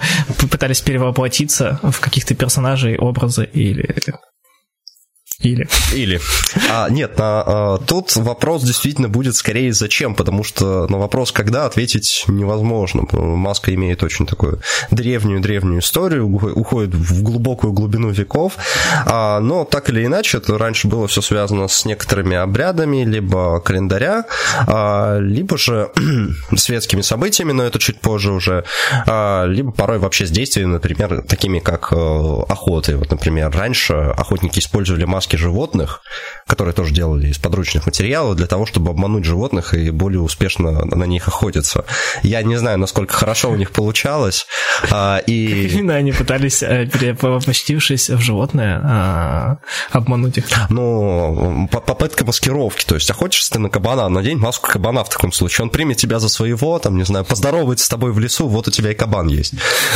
пытались 0.50 0.82
перевоплотиться 0.82 1.80
в 1.84 2.00
каких-то 2.00 2.36
персонажей, 2.36 2.98
образы 2.98 3.46
или 3.54 3.84
или. 5.42 5.68
Или. 5.94 6.20
А, 6.70 6.89
нет, 6.89 7.15
а, 7.18 7.44
а, 7.46 7.77
тут 7.77 8.15
вопрос 8.15 8.63
действительно 8.63 9.10
будет 9.10 9.36
скорее 9.36 9.74
зачем, 9.74 10.15
потому 10.15 10.44
что 10.44 10.88
на 10.88 10.98
вопрос 10.98 11.32
когда 11.32 11.65
ответить 11.65 12.25
невозможно. 12.27 13.04
Маска 13.12 13.74
имеет 13.74 14.01
очень 14.01 14.25
такую 14.25 14.62
древнюю-древнюю 14.92 15.82
историю, 15.82 16.27
уходит 16.27 16.96
в 16.96 17.22
глубокую 17.22 17.74
глубину 17.74 18.10
веков, 18.12 18.54
а, 19.06 19.39
но 19.42 19.65
так 19.65 19.89
или 19.89 20.06
иначе, 20.06 20.38
это 20.38 20.58
раньше 20.58 20.88
было 20.88 21.08
все 21.08 21.22
связано 21.22 21.68
с 21.68 21.86
некоторыми 21.86 22.38
обрядами, 22.38 23.04
либо 23.04 23.60
календаря, 23.60 24.25
а, 24.68 25.20
либо 25.20 25.58
же 25.58 25.92
светскими 26.56 27.01
событиями, 27.01 27.51
но 27.51 27.63
это 27.63 27.77
чуть 27.77 28.00
позже 28.00 28.32
уже, 28.32 28.63
а, 29.06 29.46
либо 29.46 29.72
порой 29.72 30.00
вообще 30.00 30.25
с 30.25 30.32
действиями, 30.32 30.72
например, 30.72 31.24
такими 31.24 31.60
как 31.60 31.92
а, 31.92 32.44
охоты. 32.48 32.96
Вот, 32.96 33.12
например, 33.12 33.51
раньше 33.51 33.94
охотники 33.94 34.60
использовали 34.60 35.04
маски 35.04 35.25
маски 35.25 35.36
животных, 35.38 36.01
которые 36.48 36.74
тоже 36.74 36.94
делали 36.94 37.27
из 37.27 37.38
подручных 37.38 37.88
материалов, 37.88 38.36
для 38.36 38.46
того, 38.46 38.65
чтобы 38.65 38.91
обмануть 38.91 39.25
животных 39.25 39.74
и 39.74 39.89
более 39.89 40.22
успешно 40.22 40.86
на 40.86 41.05
них 41.05 41.27
охотиться. 41.27 41.86
Я 42.22 42.44
не 42.44 42.58
знаю, 42.58 42.77
насколько 42.77 43.13
хорошо 43.13 43.50
у 43.50 43.55
них 43.55 43.72
получалось. 43.72 44.46
А, 44.91 45.17
и... 45.25 45.67
Именно 45.74 45.96
они 45.96 46.12
пытались, 46.12 46.62
э, 46.62 46.86
перевоплотившись 46.86 48.10
в 48.10 48.20
животное, 48.20 48.82
а, 48.84 49.58
обмануть 49.91 50.38
их? 50.38 50.46
Ну, 50.70 51.67
попытка 51.72 52.24
маскировки. 52.24 52.86
То 52.86 52.96
есть 52.96 53.10
охотишься 53.10 53.51
ты 53.51 53.60
на 53.60 53.70
кабана, 53.70 54.08
надень 54.10 54.38
маску 54.38 54.70
кабана 54.70 55.03
в 55.03 55.10
таком 55.10 55.32
случае. 55.32 55.63
Он 55.63 55.70
примет 55.72 55.98
тебя 55.98 56.20
за 56.20 56.29
своего, 56.29 56.77
там, 56.77 56.98
не 56.98 57.05
знаю, 57.05 57.25
поздоровается 57.25 57.86
с 57.86 57.89
тобой 57.89 58.12
в 58.12 58.20
лесу, 58.20 58.48
вот 58.48 58.67
у 58.67 58.72
тебя 58.72 58.91
и 58.91 58.94
кабан 58.94 59.27
есть. 59.27 59.53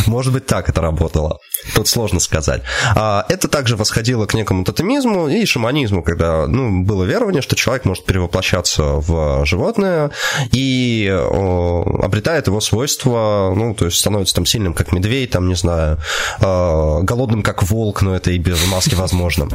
Может 0.07 0.33
быть, 0.33 0.48
так 0.48 0.69
это 0.69 0.81
работало. 0.81 1.38
Тут 1.75 1.88
сложно 1.88 2.19
сказать. 2.19 2.63
А, 2.95 3.25
это 3.29 3.48
также 3.48 3.75
восходило 3.75 4.25
к 4.25 4.33
некому 4.33 4.63
тотемизму, 4.63 5.18
и 5.27 5.45
шаманизму, 5.45 6.03
когда 6.03 6.47
ну, 6.47 6.83
было 6.83 7.03
верование, 7.03 7.41
что 7.41 7.55
человек 7.55 7.85
может 7.85 8.05
перевоплощаться 8.05 8.83
в 8.83 9.45
животное 9.45 10.11
и 10.51 11.09
о, 11.11 11.99
обретает 12.03 12.47
его 12.47 12.61
свойства, 12.61 13.53
ну, 13.55 13.73
то 13.73 13.85
есть 13.85 13.97
становится 13.97 14.35
там 14.35 14.45
сильным, 14.45 14.73
как 14.73 14.91
медведь, 14.91 15.31
там, 15.31 15.47
не 15.47 15.55
знаю, 15.55 15.97
э, 16.39 16.99
голодным, 17.01 17.41
как 17.41 17.63
волк, 17.63 18.01
но 18.01 18.15
это 18.15 18.31
и 18.31 18.38
без 18.38 18.65
маски 18.67 18.95
возможно. 18.95 19.47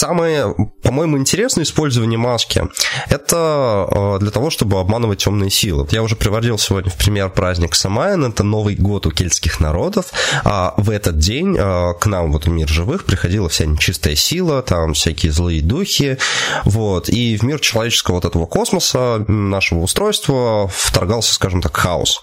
Самое, 0.00 0.54
по-моему, 0.82 1.18
интересное 1.18 1.64
использование 1.64 2.18
маски– 2.18 2.66
это 3.10 3.86
э, 3.90 4.18
для 4.20 4.30
того, 4.30 4.48
чтобы 4.48 4.80
обманывать 4.80 5.18
темные 5.22 5.50
силы. 5.50 5.86
Я 5.90 6.02
уже 6.02 6.16
приводил 6.16 6.56
сегодня 6.56 6.90
в 6.90 6.96
пример 6.96 7.28
праздник 7.28 7.74
Самайн, 7.74 8.24
это 8.24 8.42
Новый 8.42 8.76
год 8.76 9.04
у 9.04 9.10
кельтских 9.10 9.60
народов. 9.60 10.06
А 10.42 10.72
в 10.78 10.88
этот 10.88 11.18
день 11.18 11.54
э, 11.54 11.92
к 12.00 12.06
нам, 12.06 12.32
вот 12.32 12.46
в 12.46 12.48
мир 12.48 12.66
живых, 12.66 13.04
приходила 13.04 13.50
вся 13.50 13.66
нечистая 13.66 14.14
сила, 14.14 14.62
там 14.62 14.94
всякие 14.94 15.32
злые 15.32 15.60
духи, 15.60 16.16
вот, 16.64 17.10
и 17.10 17.36
в 17.36 17.42
мир 17.42 17.60
человеческого 17.60 18.14
вот 18.14 18.24
этого 18.24 18.46
космоса, 18.46 19.22
нашего 19.28 19.80
устройства 19.80 20.66
вторгался, 20.72 21.34
скажем 21.34 21.60
так, 21.60 21.76
хаос. 21.76 22.22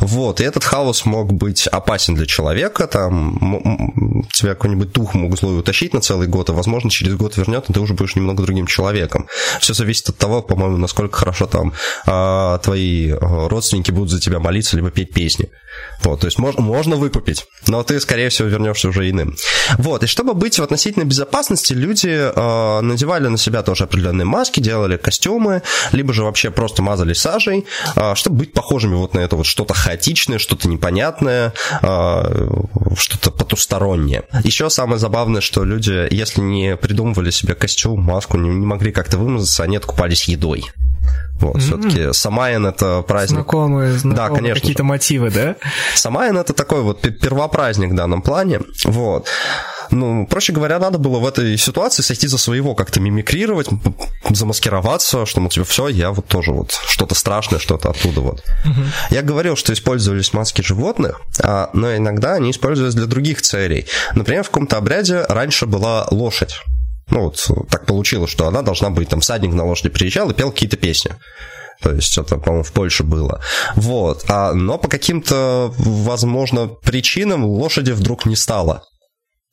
Вот, 0.00 0.40
и 0.40 0.44
этот 0.44 0.64
хаос 0.64 1.04
мог 1.04 1.32
быть 1.32 1.66
опасен 1.66 2.14
для 2.14 2.26
человека, 2.26 2.86
там 2.86 4.24
тебя 4.32 4.54
какой-нибудь 4.54 4.92
дух 4.92 5.14
мог 5.14 5.36
злой 5.38 5.58
утащить 5.58 5.94
на 5.94 6.00
целый 6.00 6.28
год, 6.28 6.50
а 6.50 6.52
возможно 6.52 6.90
через 6.90 7.14
год 7.14 7.36
вернет, 7.36 7.68
и 7.68 7.72
ты 7.72 7.80
уже 7.80 7.94
будешь 7.94 8.16
немного 8.16 8.42
другим 8.42 8.66
человеком. 8.66 9.28
Все 9.60 9.74
зависит 9.74 10.08
от 10.08 10.18
того, 10.18 10.42
по-моему, 10.42 10.76
насколько 10.76 11.18
хорошо 11.18 11.46
там 11.46 11.72
а, 12.06 12.58
твои 12.58 13.10
а, 13.10 13.48
родственники 13.48 13.90
будут 13.90 14.10
за 14.10 14.20
тебя 14.20 14.38
молиться, 14.38 14.76
либо 14.76 14.90
петь 14.90 15.12
песни. 15.12 15.50
Вот, 16.02 16.20
то 16.20 16.26
есть 16.26 16.38
можно, 16.38 16.60
можно 16.60 16.96
выкупить, 16.96 17.46
но 17.66 17.82
ты, 17.82 17.98
скорее 17.98 18.28
всего, 18.28 18.48
вернешься 18.48 18.88
уже 18.88 19.08
иным. 19.08 19.36
Вот, 19.78 20.02
и 20.02 20.06
чтобы 20.06 20.34
быть 20.34 20.58
в 20.58 20.62
относительной 20.62 21.06
безопасности, 21.06 21.72
люди 21.72 22.08
э, 22.08 22.80
надевали 22.80 23.28
на 23.28 23.38
себя 23.38 23.62
тоже 23.62 23.84
определенные 23.84 24.24
маски, 24.24 24.60
делали 24.60 24.96
костюмы, 24.96 25.62
либо 25.92 26.12
же 26.12 26.22
вообще 26.24 26.50
просто 26.50 26.82
мазали 26.82 27.14
сажей, 27.14 27.66
э, 27.96 28.14
чтобы 28.14 28.38
быть 28.38 28.52
похожими 28.52 28.94
вот 28.94 29.14
на 29.14 29.20
это 29.20 29.36
вот 29.36 29.46
что-то 29.64 29.74
хаотичное, 29.74 30.38
что-то 30.38 30.68
непонятное, 30.68 31.54
э, 31.82 32.50
что-то 32.96 33.30
потустороннее. 33.30 34.24
Еще 34.42 34.68
самое 34.68 34.98
забавное, 34.98 35.40
что 35.40 35.64
люди, 35.64 36.06
если 36.12 36.42
не 36.42 36.76
придумывали 36.76 37.30
себе 37.30 37.54
костюм, 37.54 38.02
маску, 38.02 38.36
не 38.36 38.50
могли 38.50 38.92
как-то 38.92 39.16
вымазаться, 39.16 39.62
они 39.62 39.76
откупались 39.76 40.24
едой. 40.24 40.70
Вот, 41.40 41.56
mm-hmm. 41.56 41.60
все-таки 41.60 42.12
Самайн 42.12 42.66
это 42.66 43.02
праздник. 43.02 43.38
Знакомые, 43.40 43.92
знакомые 43.98 44.28
да, 44.28 44.34
конечно. 44.34 44.60
Какие-то 44.60 44.84
мотивы, 44.84 45.30
да? 45.30 45.56
Самайн 45.94 46.36
это 46.36 46.52
такой 46.52 46.82
вот 46.82 47.00
первопраздник 47.00 47.90
в 47.90 47.94
данном 47.94 48.22
плане. 48.22 48.60
Вот. 48.84 49.28
Ну, 49.90 50.26
проще 50.26 50.52
говоря, 50.52 50.78
надо 50.78 50.98
было 50.98 51.18
в 51.18 51.26
этой 51.26 51.56
ситуации 51.56 52.02
сойти 52.02 52.26
за 52.26 52.38
своего, 52.38 52.74
как-то 52.74 53.00
мимикрировать, 53.00 53.68
замаскироваться, 54.30 55.26
что, 55.26 55.40
мол, 55.40 55.50
типа, 55.50 55.66
все, 55.66 55.88
я 55.88 56.10
вот 56.10 56.26
тоже 56.26 56.52
вот 56.52 56.72
что-то 56.86 57.14
страшное, 57.14 57.58
что-то 57.58 57.90
оттуда 57.90 58.20
вот. 58.20 58.42
Угу. 58.64 58.80
Я 59.10 59.22
говорил, 59.22 59.56
что 59.56 59.72
использовались 59.72 60.32
маски 60.32 60.62
животных, 60.62 61.20
а, 61.42 61.70
но 61.72 61.94
иногда 61.96 62.34
они 62.34 62.50
использовались 62.50 62.94
для 62.94 63.06
других 63.06 63.42
целей. 63.42 63.86
Например, 64.14 64.42
в 64.42 64.48
каком-то 64.48 64.76
обряде 64.78 65.24
раньше 65.28 65.66
была 65.66 66.06
лошадь. 66.10 66.60
Ну 67.10 67.24
вот 67.24 67.68
так 67.70 67.86
получилось, 67.86 68.30
что 68.30 68.46
она 68.46 68.62
должна 68.62 68.90
быть, 68.90 69.08
там 69.08 69.22
садник 69.22 69.52
на 69.52 69.64
лошади 69.64 69.90
приезжал 69.90 70.30
и 70.30 70.34
пел 70.34 70.50
какие-то 70.50 70.76
песни. 70.76 71.12
То 71.82 71.92
есть 71.92 72.16
это, 72.16 72.38
по-моему, 72.38 72.64
в 72.64 72.72
Польше 72.72 73.02
было. 73.02 73.40
Вот. 73.74 74.24
А, 74.28 74.54
но 74.54 74.78
по 74.78 74.88
каким-то, 74.88 75.72
возможно, 75.76 76.68
причинам 76.68 77.44
лошади 77.44 77.90
вдруг 77.92 78.26
не 78.26 78.36
стало. 78.36 78.84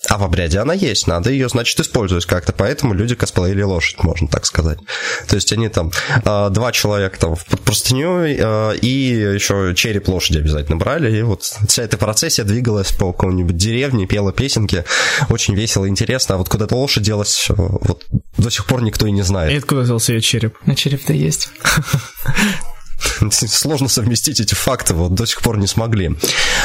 А 0.10 0.18
в 0.18 0.24
обряде 0.24 0.60
она 0.60 0.74
есть, 0.74 1.06
надо 1.06 1.30
ее, 1.30 1.48
значит, 1.48 1.80
использовать 1.80 2.26
как-то, 2.26 2.54
поэтому 2.54 2.94
люди 2.94 3.14
косплеили 3.14 3.62
лошадь, 3.62 4.04
можно 4.04 4.28
так 4.28 4.46
сказать. 4.46 4.80
То 5.28 5.36
есть 5.36 5.54
они 5.54 5.70
там, 5.70 5.92
э, 6.26 6.50
два 6.50 6.72
человека 6.72 7.20
там 7.20 7.36
под 7.36 7.62
простыню 7.62 8.22
э, 8.22 8.78
и 8.78 8.88
еще 8.88 9.74
череп 9.76 10.08
лошади 10.08 10.40
обязательно 10.40 10.78
брали, 10.78 11.16
и 11.16 11.22
вот 11.22 11.44
вся 11.44 11.84
эта 11.84 11.98
процессия 11.98 12.44
двигалась 12.44 12.92
по 12.92 13.14
какой-нибудь 13.14 13.56
деревне, 13.56 14.08
пела 14.08 14.32
песенки, 14.34 14.86
очень 15.30 15.54
весело, 15.54 15.88
интересно, 15.88 16.36
а 16.36 16.38
вот 16.40 16.50
куда 16.50 16.66
эта 16.66 16.76
лошадь 16.76 17.04
делась, 17.04 17.48
вот 17.50 18.06
до 18.38 18.50
сих 18.50 18.66
пор 18.66 18.82
никто 18.82 19.06
и 19.06 19.12
не 19.12 19.22
знает. 19.22 19.54
И 19.54 19.58
откуда 19.58 19.82
взялся 19.82 20.14
ее 20.14 20.22
череп? 20.22 20.58
На 20.66 20.76
череп-то 20.76 21.14
есть. 21.14 21.50
Сложно 23.32 23.88
совместить 23.88 24.40
эти 24.40 24.54
факты, 24.54 24.94
вот 24.94 25.14
до 25.14 25.26
сих 25.26 25.42
пор 25.42 25.58
не 25.58 25.68
смогли. 25.68 26.16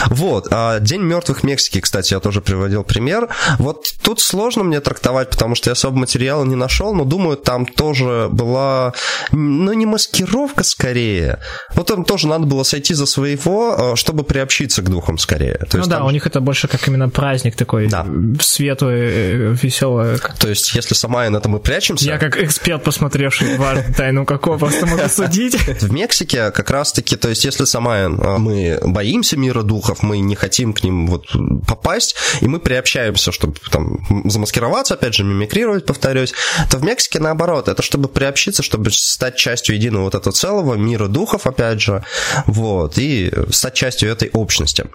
Вот, 0.06 0.48
а 0.50 0.80
День 0.80 1.02
мертвых 1.02 1.42
Мексики, 1.42 1.80
кстати, 1.80 2.14
я 2.14 2.20
тоже 2.20 2.40
приводил 2.40 2.84
пример. 2.84 3.28
Вот 3.58 3.86
тут 4.02 4.20
сложно 4.20 4.64
мне 4.64 4.80
трактовать, 4.80 5.30
потому 5.30 5.54
что 5.54 5.70
я 5.70 5.72
особо 5.72 5.98
материала 5.98 6.44
не 6.44 6.54
нашел, 6.54 6.94
но 6.94 7.04
думаю, 7.04 7.36
там 7.36 7.66
тоже 7.66 8.28
была, 8.30 8.92
ну, 9.32 9.72
не 9.72 9.86
маскировка 9.86 10.64
скорее. 10.64 11.40
Вот 11.74 11.86
там 11.86 12.04
тоже 12.04 12.28
надо 12.28 12.46
было 12.46 12.62
сойти 12.62 12.94
за 12.94 13.06
своего, 13.06 13.92
а, 13.92 13.96
чтобы 13.96 14.24
приобщиться 14.24 14.82
к 14.82 14.90
духам 14.90 15.18
скорее. 15.18 15.54
То 15.54 15.68
ну 15.74 15.78
есть, 15.78 15.90
да, 15.90 15.98
там... 15.98 16.06
у 16.06 16.10
них 16.10 16.26
это 16.26 16.40
больше 16.40 16.68
как 16.68 16.86
именно 16.88 17.08
праздник 17.08 17.56
такой, 17.56 17.88
да. 17.88 18.06
светлый, 18.40 19.00
э, 19.00 19.56
веселый. 19.62 20.18
То 20.38 20.48
есть, 20.48 20.74
если 20.74 20.94
сама 20.94 21.28
на 21.30 21.38
этом 21.38 21.52
мы 21.52 21.60
прячемся... 21.60 22.06
Я 22.06 22.18
как 22.18 22.36
эксперт, 22.36 22.82
посмотревший 22.84 23.58
«Тайну 23.96 24.24
какого», 24.24 24.58
просто 24.58 24.86
могу 24.86 25.08
судить. 25.08 25.56
В 25.56 25.92
Мексике 25.92 26.25
где 26.26 26.50
как 26.50 26.70
раз-таки, 26.70 27.16
то 27.16 27.28
есть 27.28 27.44
если 27.44 27.64
сама 27.64 28.08
мы 28.08 28.78
боимся 28.82 29.36
мира 29.36 29.62
духов, 29.62 30.02
мы 30.02 30.18
не 30.18 30.34
хотим 30.34 30.72
к 30.72 30.82
ним 30.82 31.06
вот 31.06 31.26
попасть, 31.66 32.16
и 32.40 32.48
мы 32.48 32.58
приобщаемся, 32.58 33.32
чтобы 33.32 33.56
там 33.70 34.28
замаскироваться, 34.28 34.94
опять 34.94 35.14
же, 35.14 35.24
мимикрировать, 35.24 35.86
повторюсь, 35.86 36.34
то 36.70 36.78
в 36.78 36.82
Мексике 36.82 37.18
наоборот, 37.18 37.68
это 37.68 37.82
чтобы 37.82 38.08
приобщиться, 38.08 38.62
чтобы 38.62 38.90
стать 38.90 39.36
частью 39.36 39.76
единого 39.76 40.04
вот 40.04 40.14
этого 40.14 40.32
целого 40.32 40.74
мира 40.74 41.08
духов, 41.08 41.46
опять 41.46 41.80
же, 41.80 42.04
вот, 42.46 42.98
и 42.98 43.32
стать 43.50 43.74
частью 43.74 44.10
этой 44.10 44.30
общности. 44.32 44.86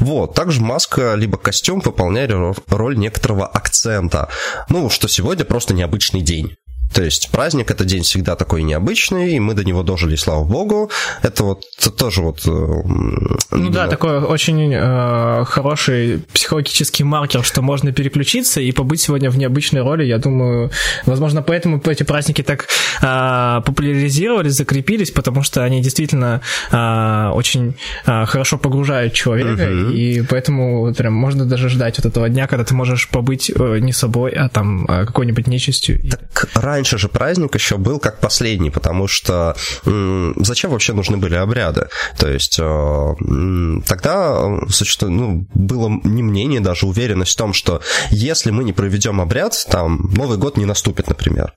Вот, 0.00 0.34
также 0.34 0.60
маска 0.60 1.14
либо 1.14 1.36
костюм 1.38 1.80
выполняет 1.80 2.30
роль 2.68 2.96
некоторого 2.96 3.46
акцента, 3.46 4.28
ну, 4.68 4.90
что 4.90 5.08
сегодня 5.08 5.44
просто 5.44 5.74
необычный 5.74 6.20
день. 6.20 6.56
То 6.94 7.02
есть 7.02 7.30
праздник 7.30 7.70
это 7.70 7.84
день 7.84 8.02
всегда 8.02 8.34
такой 8.36 8.62
необычный, 8.62 9.34
и 9.34 9.40
мы 9.40 9.54
до 9.54 9.64
него 9.64 9.82
дожили, 9.82 10.16
слава 10.16 10.44
богу. 10.44 10.90
Это 11.22 11.44
вот 11.44 11.62
это 11.78 11.90
тоже 11.90 12.22
вот... 12.22 12.40
Э, 12.46 12.50
ну 12.50 13.38
именно... 13.52 13.70
да, 13.70 13.88
такой 13.88 14.18
очень 14.18 14.72
э, 14.74 15.44
хороший 15.44 16.24
психологический 16.32 17.04
маркер, 17.04 17.44
что 17.44 17.62
можно 17.62 17.92
переключиться 17.92 18.60
и 18.60 18.72
побыть 18.72 19.00
сегодня 19.00 19.30
в 19.30 19.38
необычной 19.38 19.82
роли. 19.82 20.04
Я 20.04 20.18
думаю, 20.18 20.70
возможно, 21.06 21.42
поэтому 21.42 21.80
эти 21.86 22.02
праздники 22.02 22.42
так 22.42 22.66
э, 23.00 23.62
популяризировались, 23.64 24.54
закрепились, 24.54 25.10
потому 25.10 25.42
что 25.42 25.62
они 25.62 25.80
действительно 25.80 26.40
э, 26.70 27.30
очень 27.32 27.76
э, 28.06 28.24
хорошо 28.26 28.58
погружают 28.58 29.12
человека, 29.12 29.62
uh-huh. 29.62 29.92
и 29.92 30.22
поэтому 30.22 30.92
прям 30.94 31.12
можно 31.12 31.44
даже 31.44 31.68
ждать 31.68 31.98
вот 31.98 32.06
этого 32.06 32.28
дня, 32.28 32.46
когда 32.46 32.64
ты 32.64 32.74
можешь 32.74 33.08
побыть 33.08 33.50
э, 33.54 33.78
не 33.80 33.92
собой, 33.92 34.32
а 34.32 34.48
там 34.48 34.84
э, 34.86 35.06
какой-нибудь 35.06 35.46
нечистью. 35.46 36.00
Так 36.10 36.48
раньше 36.78 36.96
же 36.96 37.08
праздник 37.08 37.56
еще 37.56 37.76
был 37.76 37.98
как 37.98 38.20
последний, 38.20 38.70
потому 38.70 39.08
что 39.08 39.56
зачем 39.84 40.70
вообще 40.70 40.92
нужны 40.92 41.16
были 41.16 41.34
обряды? 41.34 41.88
То 42.16 42.28
есть 42.28 42.56
э, 42.60 43.80
тогда 43.84 44.60
существует, 44.68 45.12
ну, 45.12 45.46
было 45.54 45.88
не 46.04 46.22
мнение, 46.22 46.60
даже 46.60 46.86
уверенность 46.86 47.32
в 47.32 47.36
том, 47.36 47.52
что 47.52 47.80
если 48.10 48.52
мы 48.52 48.62
не 48.62 48.72
проведем 48.72 49.20
обряд, 49.20 49.66
там 49.68 50.08
Новый 50.14 50.38
год 50.38 50.56
не 50.56 50.66
наступит, 50.66 51.08
например. 51.08 51.52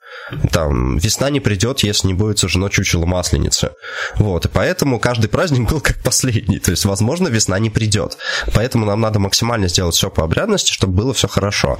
Там 0.51 0.97
весна 0.97 1.29
не 1.29 1.39
придет, 1.39 1.81
если 1.81 2.07
не 2.07 2.15
будет 2.15 2.39
сожжено 2.39 2.69
чучело 2.69 3.05
масленицы. 3.05 3.71
Вот, 4.15 4.45
и 4.45 4.49
поэтому 4.49 4.99
каждый 4.99 5.27
праздник 5.27 5.69
был 5.69 5.81
как 5.81 6.01
последний. 6.01 6.57
То 6.57 6.71
есть, 6.71 6.85
возможно, 6.85 7.27
весна 7.27 7.59
не 7.59 7.69
придет. 7.69 8.17
Поэтому 8.55 8.87
нам 8.87 9.01
надо 9.01 9.19
максимально 9.19 9.67
сделать 9.67 9.93
все 9.93 10.09
по 10.09 10.23
обрядности, 10.23 10.71
чтобы 10.71 10.93
было 10.93 11.13
все 11.13 11.27
хорошо. 11.27 11.77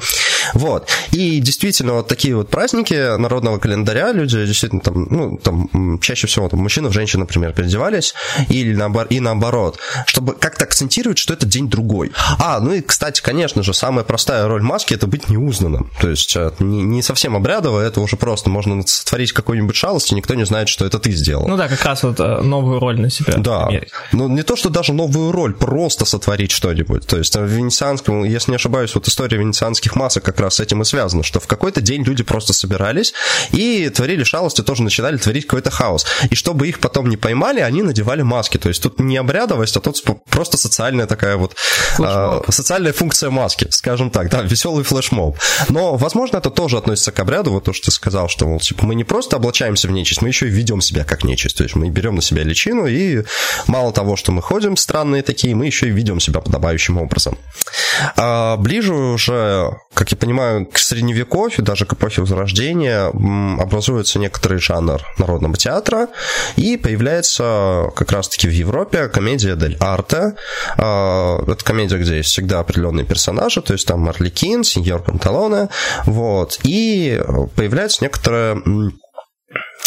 Вот. 0.54 0.88
И 1.12 1.40
действительно, 1.40 1.94
вот 1.94 2.08
такие 2.08 2.36
вот 2.36 2.52
праздники 2.52 3.18
народного 3.32 3.60
календаря 3.60 4.12
люди 4.12 4.46
действительно 4.46 4.82
там, 4.82 5.08
ну, 5.10 5.38
там 5.38 6.00
чаще 6.02 6.28
всего 6.28 6.50
там 6.50 6.60
мужчины 6.60 6.90
в 6.90 6.92
женщин, 6.92 7.22
например, 7.22 7.54
переодевались, 7.54 8.14
или 8.50 8.74
наоборот, 8.74 9.12
и 9.12 9.20
наоборот, 9.20 9.80
чтобы 10.06 10.34
как-то 10.34 10.66
акцентировать, 10.66 11.18
что 11.18 11.34
это 11.34 11.46
день 11.46 11.70
другой. 11.70 12.12
А, 12.40 12.60
ну 12.60 12.74
и, 12.74 12.82
кстати, 12.82 13.22
конечно 13.22 13.64
же, 13.64 13.74
самая 13.74 14.04
простая 14.04 14.48
роль 14.48 14.62
маски 14.62 14.94
это 14.94 15.08
быть 15.08 15.30
неузнанным. 15.30 15.90
То 16.02 16.10
есть 16.10 16.36
э, 16.36 16.52
не, 16.60 16.84
не 16.84 17.02
совсем 17.02 17.36
обрядово, 17.36 17.80
это 17.80 18.02
уже 18.02 18.18
просто 18.18 18.50
можно 18.50 18.84
сотворить 18.86 19.32
какую-нибудь 19.32 19.76
шалость, 19.76 20.12
и 20.12 20.16
никто 20.16 20.34
не 20.34 20.46
знает, 20.46 20.68
что 20.68 20.86
это 20.86 21.00
ты 21.00 21.12
сделал. 21.12 21.48
Ну 21.48 21.56
да, 21.56 21.70
как 21.70 21.84
раз 21.86 22.04
вот 22.04 22.20
э, 22.20 22.42
новую 22.42 22.80
роль 22.80 23.00
на 23.00 23.10
себя. 23.10 23.36
Да. 23.38 23.70
Ну 24.12 24.28
не 24.28 24.44
то, 24.44 24.56
что 24.56 24.70
даже 24.70 24.92
новую 24.92 25.32
роль, 25.32 25.54
просто 25.54 26.06
сотворить 26.06 26.52
что-нибудь. 26.52 27.08
То 27.08 27.18
есть 27.18 27.36
в 27.36 27.46
венецианском, 27.46 28.26
если 28.26 28.52
не 28.52 28.56
ошибаюсь, 28.56 28.94
вот 28.94 29.08
история 29.08 29.38
венецианских 29.38 29.96
масок 29.96 30.24
как 30.24 30.40
раз 30.40 30.56
с 30.56 30.60
этим 30.60 30.82
и 30.82 30.86
связана, 30.86 31.24
что 31.24 31.40
в 31.40 31.48
какой-то 31.48 31.82
день 31.82 32.04
люди 32.04 32.24
просто 32.24 32.54
собирались 32.54 33.14
и 33.52 33.90
творили 33.90 34.24
шалости, 34.24 34.62
тоже 34.62 34.84
начинали 34.84 35.18
творить 35.18 35.46
какой-то 35.46 35.72
хаос. 35.72 36.06
И 36.30 36.36
чтобы 36.36 36.68
их 36.68 36.80
потом 36.80 37.10
не 37.10 37.18
поймали, 37.18 37.60
они 37.60 37.84
надевали 37.84 38.22
маски. 38.22 38.58
То 38.58 38.70
есть 38.70 38.82
тут 38.82 39.00
не 39.00 39.18
обрядовость, 39.18 39.78
а 39.78 39.80
тут 39.80 40.04
просто 40.30 40.58
социальная 40.58 41.06
такая 41.06 41.38
вот 41.38 41.56
э, 42.00 42.42
социальная 42.50 42.94
функция 42.94 43.30
маски, 43.30 43.68
скажем 43.70 44.10
так, 44.10 44.30
да, 44.30 44.42
веселый 44.42 44.84
флешмоб. 44.84 45.38
Но, 45.70 45.96
возможно, 45.96 46.38
это 46.38 46.50
тоже 46.50 46.78
относится 46.78 47.12
к 47.12 47.20
обряду, 47.20 47.52
вот 47.52 47.66
то, 47.66 47.74
что 47.74 47.86
ты 47.86 47.92
сказал, 47.92 48.30
что, 48.30 48.48
мол, 48.48 48.60
типа, 48.60 48.86
мы 48.86 48.96
не 48.96 49.04
просто 49.04 49.38
облачаемся 49.38 49.88
в 49.88 49.92
нечисть, 49.92 50.22
мы 50.22 50.30
еще 50.30 50.48
и 50.48 50.50
ведем 50.50 50.82
себя 50.82 51.04
как 51.04 51.24
нечисть. 51.24 51.58
То 51.58 51.64
есть 51.64 51.76
мы 51.76 51.90
берем 51.90 52.16
на 52.16 52.22
себя 52.22 52.44
личину, 52.44 52.88
и 52.88 53.24
мало 53.68 53.92
того, 53.92 54.16
что 54.16 54.32
мы 54.32 54.42
ходим 54.42 54.78
странные 54.78 55.24
такие, 55.24 55.56
мы 55.56 55.66
еще 55.66 55.88
и 55.88 55.92
ведем 55.92 56.20
себя 56.20 56.42
подобающим 56.42 56.98
образом. 56.98 57.38
А 58.16 58.58
ближе 58.58 58.94
уже, 58.94 59.72
как 59.94 60.12
я 60.12 60.18
понимаю, 60.18 60.66
к 60.66 60.78
средневековью, 60.78 61.64
даже 61.64 61.86
к 61.86 61.94
эпохе 61.94 62.22
Возрождения, 62.22 63.11
образуется 63.60 64.20
некоторый 64.20 64.60
жанр 64.60 65.02
народного 65.18 65.58
театра, 65.58 66.08
и 66.56 66.78
появляется 66.78 67.92
как 67.96 68.12
раз-таки 68.12 68.48
в 68.48 68.52
Европе 68.52 69.08
комедия 69.08 69.56
дель 69.56 69.78
арте. 69.80 70.36
А, 70.78 71.42
это 71.48 71.64
комедия, 71.64 71.98
где 71.98 72.18
есть 72.18 72.30
всегда 72.30 72.60
определенные 72.60 73.06
персонажи, 73.06 73.62
то 73.62 73.74
есть 73.74 73.88
там 73.88 74.02
Марликин, 74.02 74.64
сеньор 74.64 75.02
Панталоне, 75.02 75.70
вот, 76.06 76.60
и 76.64 77.22
появляется 77.56 78.04
некоторая 78.04 78.62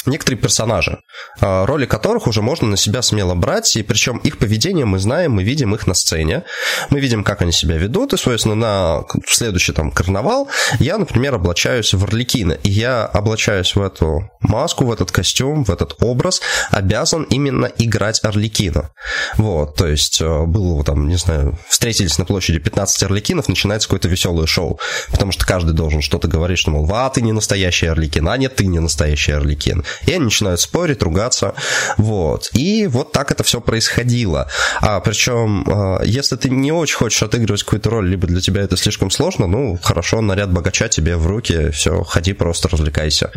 некоторые 0.07 0.41
персонажи, 0.41 1.01
а, 1.41 1.67
роли 1.67 1.87
которых 1.87 2.27
уже 2.27 2.43
можно 2.43 2.69
на 2.69 2.77
себя 2.77 3.03
смело 3.03 3.35
брать, 3.35 3.77
и 3.77 3.83
причем 3.83 4.19
их 4.19 4.39
поведение 4.39 4.85
мы 4.85 4.99
знаем, 4.99 5.33
мы 5.33 5.45
видим 5.45 5.75
их 5.75 5.87
на 5.87 5.95
сцене, 5.95 6.45
мы 6.91 7.01
видим, 7.01 7.25
как 7.25 7.43
они 7.43 7.53
себя 7.53 7.77
ведут, 7.77 8.13
и, 8.13 8.17
соответственно, 8.17 8.55
на 8.55 9.05
следующий 9.27 9.73
там 9.73 9.91
карнавал 9.91 10.49
я, 10.79 10.99
например, 10.99 11.35
облачаюсь 11.35 11.95
в 11.95 12.05
Орликина, 12.05 12.53
и 12.53 12.71
я 12.71 13.05
облачаюсь 13.05 13.75
в 13.75 13.83
эту 13.83 14.31
маску, 14.41 14.85
в 14.85 14.93
этот 14.93 15.11
костюм, 15.13 15.65
в 15.65 15.71
этот 15.71 15.97
образ, 16.03 16.41
обязан 16.71 17.25
именно 17.25 17.67
играть 17.79 18.23
Орликина. 18.23 18.91
Вот, 19.37 19.77
то 19.77 19.87
есть 19.87 20.21
э, 20.21 20.45
было 20.45 20.85
там, 20.85 21.09
не 21.09 21.17
знаю, 21.17 21.59
встретились 21.69 22.19
на 22.19 22.25
площади 22.25 22.59
15 22.59 23.03
Орликинов, 23.05 23.49
начинается 23.49 23.89
какое-то 23.89 24.09
веселое 24.09 24.47
шоу, 24.47 24.79
потому 25.11 25.33
что 25.33 25.47
каждый 25.47 25.73
должен 25.73 26.03
что-то 26.03 26.29
говорить, 26.29 26.59
что, 26.59 26.71
мол, 26.71 26.89
а, 26.93 27.11
ты 27.11 27.23
не 27.23 27.33
настоящий 27.33 27.87
Орликин, 27.87 28.29
а 28.29 28.37
нет, 28.37 28.57
ты 28.57 28.67
не 28.67 28.79
настоящий 28.79 29.33
Орликин. 29.33 29.85
И 30.07 30.13
они 30.13 30.25
начинают 30.25 30.61
спорить, 30.61 31.03
ругаться, 31.03 31.55
вот. 31.97 32.51
И 32.53 32.87
вот 32.87 33.13
так 33.13 33.31
это 33.31 33.43
все 33.43 33.61
происходило. 33.61 34.49
А 34.81 35.01
причем, 35.01 35.65
э, 35.67 36.07
если 36.07 36.37
ты 36.37 36.51
не 36.51 36.73
очень 36.73 36.97
хочешь 36.97 37.23
отыгрывать 37.23 37.63
какую-то 37.63 37.91
роль, 37.91 38.09
либо 38.09 38.27
для 38.27 38.41
тебя 38.41 38.63
это 38.63 38.77
слишком 38.77 39.11
сложно, 39.11 39.47
ну, 39.47 39.79
хорошо, 39.83 40.21
наряд 40.21 40.53
богача 40.53 40.89
тебе 40.89 41.17
в 41.17 41.27
руки, 41.27 41.71
все, 41.71 42.03
ходи 42.05 42.33
просто 42.33 42.69
развлекайся. 42.69 43.33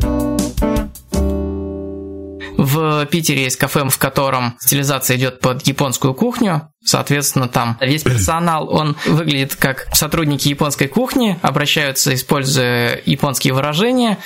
В 2.57 3.05
Питере 3.05 3.43
есть 3.43 3.57
кафе, 3.57 3.87
в 3.87 3.97
котором 3.97 4.57
стилизация 4.59 5.15
идет 5.17 5.39
под 5.39 5.65
японскую 5.67 6.15
кухню. 6.15 6.73
Соответственно, 6.83 7.47
там 7.47 7.77
весь 7.79 8.03
персонал, 8.03 8.73
он 8.73 8.97
выглядит 9.05 9.55
как 9.55 9.87
сотрудники 9.93 10.49
японской 10.49 10.87
кухни, 10.87 11.37
обращаются, 11.43 12.13
используя 12.15 12.99
японские 13.05 13.53
выражения, 13.53 14.17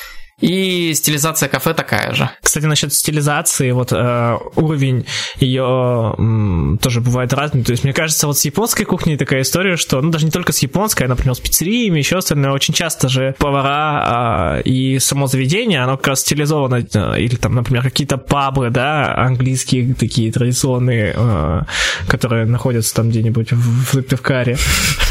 и 0.41 0.93
стилизация 0.93 1.47
кафе 1.49 1.73
такая 1.73 2.13
же. 2.13 2.29
Кстати, 2.41 2.65
насчет 2.65 2.93
стилизации, 2.93 3.71
вот 3.71 3.93
э, 3.93 4.37
уровень 4.55 5.05
ее 5.39 6.15
э, 6.17 6.77
тоже 6.81 7.01
бывает 7.01 7.31
разный. 7.33 7.63
То 7.63 7.71
есть, 7.71 7.83
мне 7.83 7.93
кажется, 7.93 8.27
вот 8.27 8.37
с 8.37 8.45
японской 8.45 8.83
кухней 8.83 9.17
такая 9.17 9.41
история, 9.41 9.77
что, 9.77 10.01
ну, 10.01 10.09
даже 10.09 10.25
не 10.25 10.31
только 10.31 10.51
с 10.51 10.59
японской, 10.59 11.03
а, 11.03 11.07
например, 11.07 11.35
с 11.35 11.39
пиццериями, 11.39 11.99
еще 11.99 12.17
остальное, 12.17 12.51
очень 12.51 12.73
часто 12.73 13.07
же 13.07 13.35
повара 13.37 14.57
э, 14.57 14.61
и 14.63 14.99
само 14.99 15.27
заведение, 15.27 15.83
оно 15.83 15.97
как 15.97 16.07
раз 16.07 16.21
стилизовано, 16.21 16.83
э, 16.93 17.19
или 17.19 17.35
там, 17.35 17.55
например, 17.55 17.83
какие-то 17.83 18.17
пабы, 18.17 18.69
да, 18.71 19.15
английские 19.15 19.93
такие 19.93 20.31
традиционные, 20.31 21.13
э, 21.15 21.61
которые 22.07 22.45
находятся 22.45 22.95
там 22.95 23.09
где-нибудь 23.09 23.51
в, 23.51 23.85
в 23.85 23.91
Сыктывкаре. 23.91 24.57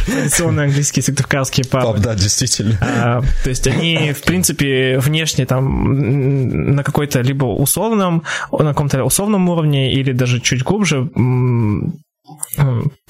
Традиционные 0.06 0.66
английские 0.66 1.02
сыктывкарские 1.02 1.66
пабы. 1.66 1.94
Паб, 1.94 2.02
да, 2.02 2.14
действительно. 2.14 2.78
А, 2.80 3.22
то 3.44 3.50
есть 3.50 3.66
они, 3.66 4.12
в 4.12 4.22
принципе, 4.22 4.98
вне 4.98 5.19
внешне 5.20 5.46
там 5.46 6.74
на 6.76 6.82
какой-то 6.82 7.20
либо 7.20 7.44
условном, 7.44 8.22
на 8.52 8.70
каком-то 8.70 9.04
условном 9.04 9.48
уровне 9.48 9.92
или 9.92 10.12
даже 10.12 10.40
чуть 10.40 10.62
глубже 10.62 11.10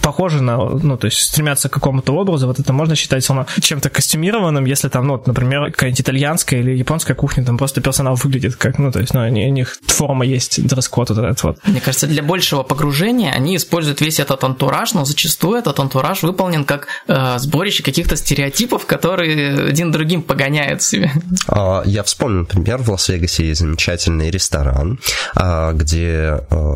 похожи 0.00 0.42
на, 0.42 0.56
ну, 0.56 0.96
то 0.96 1.06
есть 1.06 1.18
стремятся 1.18 1.68
к 1.68 1.72
какому-то 1.72 2.12
образу, 2.12 2.46
вот 2.46 2.58
это 2.58 2.72
можно 2.72 2.94
считать 2.94 3.24
само 3.24 3.46
чем-то 3.60 3.90
костюмированным, 3.90 4.64
если 4.64 4.88
там, 4.88 5.06
ну, 5.06 5.22
например, 5.24 5.70
какая-нибудь 5.70 6.00
итальянская 6.00 6.60
или 6.60 6.76
японская 6.76 7.14
кухня, 7.14 7.44
там 7.44 7.58
просто 7.58 7.80
персонал 7.80 8.14
выглядит 8.14 8.56
как, 8.56 8.78
ну, 8.78 8.90
то 8.90 9.00
есть, 9.00 9.14
ну, 9.14 9.20
у 9.20 9.28
них 9.28 9.76
форма 9.86 10.24
есть, 10.24 10.66
дресс-код 10.66 11.10
вот 11.10 11.18
этот 11.18 11.42
вот. 11.42 11.58
Мне 11.66 11.80
кажется, 11.80 12.06
для 12.06 12.22
большего 12.22 12.62
погружения 12.62 13.32
они 13.32 13.56
используют 13.56 14.00
весь 14.00 14.20
этот 14.20 14.42
антураж, 14.42 14.94
но 14.94 15.04
зачастую 15.04 15.58
этот 15.58 15.78
антураж 15.78 16.22
выполнен 16.22 16.64
как 16.64 16.88
э, 17.06 17.38
сборище 17.38 17.82
каких-то 17.82 18.16
стереотипов, 18.16 18.86
которые 18.86 19.68
один 19.68 19.90
другим 19.90 20.22
погоняют 20.22 20.82
себе. 20.82 21.12
А, 21.46 21.82
я 21.84 22.02
вспомнил, 22.02 22.40
например, 22.40 22.78
в 22.78 22.90
Лас-Вегасе 22.90 23.48
есть 23.48 23.60
замечательный 23.60 24.30
ресторан, 24.30 24.98
а, 25.34 25.72
где 25.72 26.40
э, 26.50 26.74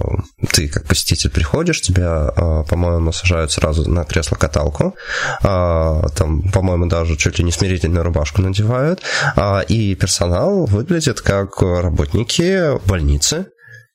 ты 0.52 0.68
как 0.68 0.86
посетитель 0.86 1.30
приходишь, 1.30 1.80
тебя 1.80 2.33
по-моему, 2.34 3.12
сажают 3.12 3.52
сразу 3.52 3.88
на 3.90 4.04
кресло-каталку. 4.04 4.94
А, 5.42 6.08
там, 6.16 6.42
по-моему, 6.50 6.86
даже 6.86 7.16
чуть 7.16 7.38
ли 7.38 7.44
не 7.44 7.52
смирительную 7.52 8.04
рубашку 8.04 8.42
надевают. 8.42 9.02
А, 9.36 9.60
и 9.60 9.94
персонал 9.94 10.66
выглядит 10.66 11.20
как 11.20 11.60
работники 11.62 12.78
больницы, 12.86 13.46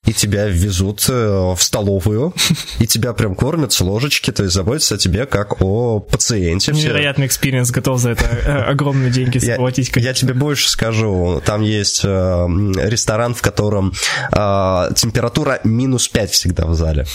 и 0.06 0.14
тебя 0.14 0.48
везут 0.48 1.06
э, 1.10 1.14
в 1.56 1.58
столовую, 1.60 2.34
и 2.80 2.88
тебя 2.88 3.14
прям 3.14 3.36
кормят 3.36 3.74
с 3.74 3.82
ложечки, 3.82 4.32
то 4.32 4.44
есть 4.44 4.56
заботятся 4.56 4.96
о 4.96 4.98
тебе 4.98 5.26
как 5.26 5.62
о 5.62 6.00
пациенте. 6.00 6.72
Невероятный 6.72 7.28
experience, 7.28 7.70
готов 7.72 8.00
за 8.00 8.12
это 8.12 8.24
э, 8.24 8.62
огромные 8.64 9.12
деньги 9.12 9.38
заплатить. 9.38 9.92
Я, 9.96 10.02
я 10.02 10.14
тебе 10.14 10.34
больше 10.34 10.70
скажу, 10.70 11.42
там 11.46 11.62
есть 11.62 12.02
э, 12.04 12.08
ресторан, 12.08 13.36
в 13.36 13.42
котором 13.42 13.94
э, 14.32 14.90
температура 14.96 15.60
минус 15.64 16.08
5 16.08 16.32
всегда 16.32 16.66
в 16.66 16.74
зале. 16.76 17.06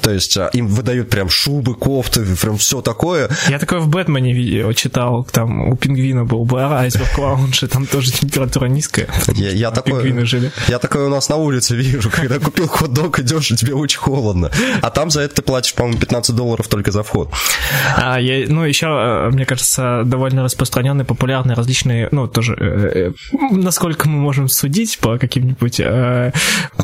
То 0.00 0.10
есть 0.12 0.36
а, 0.36 0.48
им 0.52 0.68
выдают 0.68 1.10
прям 1.10 1.28
шубы, 1.28 1.74
кофты, 1.74 2.24
прям 2.36 2.56
все 2.56 2.80
такое. 2.80 3.28
Я 3.48 3.58
такое 3.58 3.80
в 3.80 3.88
Бэтмене 3.88 4.32
видео 4.32 4.72
читал, 4.72 5.24
там 5.24 5.68
у 5.68 5.76
пингвина 5.76 6.24
был 6.24 6.44
бар 6.44 6.72
Iceberg 6.72 7.18
Lounge, 7.18 7.60
там 7.70 7.86
тоже 7.86 8.12
температура 8.12 8.66
низкая. 8.66 9.08
Я, 9.34 9.50
я, 9.50 9.70
такое, 9.70 10.24
жили. 10.24 10.50
я 10.68 10.78
такое 10.78 11.06
у 11.06 11.10
нас 11.10 11.28
на 11.28 11.36
улице 11.36 11.76
вижу, 11.76 12.10
когда 12.10 12.38
купил 12.38 12.68
хот-дог, 12.68 13.18
идешь, 13.20 13.50
и 13.50 13.56
тебе 13.56 13.74
очень 13.74 13.98
холодно. 13.98 14.50
А 14.80 14.90
там 14.90 15.10
за 15.10 15.22
это 15.22 15.36
ты 15.36 15.42
платишь, 15.42 15.74
по-моему, 15.74 15.98
15 15.98 16.34
долларов 16.34 16.68
только 16.68 16.90
за 16.90 17.02
вход. 17.02 17.30
А, 17.96 18.20
я, 18.20 18.46
ну, 18.48 18.64
еще, 18.64 18.86
э, 18.86 19.30
мне 19.30 19.44
кажется, 19.44 20.02
довольно 20.04 20.42
распространенные, 20.42 21.04
популярные 21.04 21.54
различные, 21.54 22.08
ну, 22.12 22.26
тоже, 22.26 22.56
э, 22.58 23.12
э, 23.32 23.36
насколько 23.50 24.08
мы 24.08 24.18
можем 24.18 24.48
судить 24.48 24.98
по 24.98 25.18
каким-нибудь 25.18 25.80
э, 25.80 26.32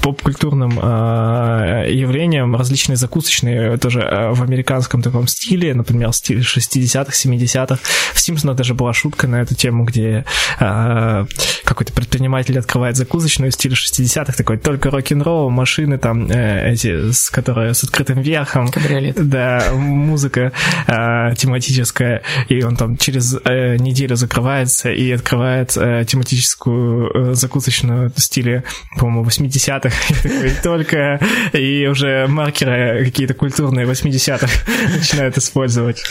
поп-культурным 0.02 0.78
э, 0.82 1.86
явлениям, 1.90 2.54
различные 2.54 2.97
закусочные 2.98 3.76
тоже 3.78 4.00
э, 4.00 4.32
в 4.32 4.42
американском 4.42 5.02
таком 5.02 5.26
стиле, 5.26 5.74
например, 5.74 6.12
стиле 6.12 6.40
60-х, 6.40 7.12
70-х. 7.12 7.78
В 8.12 8.20
Симпсонах 8.20 8.56
даже 8.56 8.74
была 8.74 8.92
шутка 8.92 9.26
на 9.26 9.36
эту 9.36 9.54
тему, 9.54 9.84
где 9.84 10.24
э, 10.60 11.26
какой-то 11.64 11.92
предприниматель 11.92 12.58
открывает 12.58 12.96
закусочную 12.96 13.50
в 13.50 13.54
стиле 13.54 13.74
60-х, 13.74 14.32
такой 14.32 14.58
только 14.58 14.90
рок-н-ролл, 14.90 15.50
машины 15.50 15.98
там 15.98 16.30
э, 16.30 16.72
эти, 16.72 17.10
с, 17.12 17.30
которые 17.30 17.74
с 17.74 17.84
открытым 17.84 18.20
верхом. 18.20 18.68
Кабриолет. 18.68 19.28
Да, 19.28 19.70
музыка 19.74 20.52
э, 20.86 21.34
тематическая, 21.36 22.22
и 22.48 22.62
он 22.62 22.76
там 22.76 22.96
через 22.96 23.34
э, 23.44 23.76
неделю 23.76 24.16
закрывается 24.16 24.90
и 24.90 25.10
открывает 25.10 25.76
э, 25.76 26.04
тематическую 26.06 27.30
э, 27.30 27.34
закусочную 27.34 28.10
в 28.14 28.20
стиле, 28.20 28.64
по-моему, 28.98 29.24
80-х. 29.28 29.90
И 30.48 30.62
только 30.62 31.20
и 31.52 31.86
уже 31.86 32.26
маркеры 32.28 32.87
какие-то 33.04 33.34
культурные 33.34 33.86
80-х 33.86 34.48
начинают 34.96 35.38
использовать. 35.38 36.02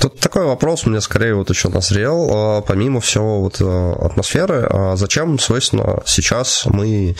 Тут 0.00 0.20
такой 0.20 0.44
вопрос 0.44 0.84
мне 0.84 1.00
скорее 1.00 1.34
вот 1.34 1.48
еще 1.48 1.68
назрел, 1.68 2.28
а, 2.30 2.60
помимо 2.60 3.00
всего 3.00 3.40
вот 3.40 3.60
э, 3.60 3.92
атмосферы, 4.00 4.66
а 4.68 4.96
зачем, 4.96 5.38
свойственно, 5.38 6.02
сейчас 6.04 6.66
мы 6.66 7.16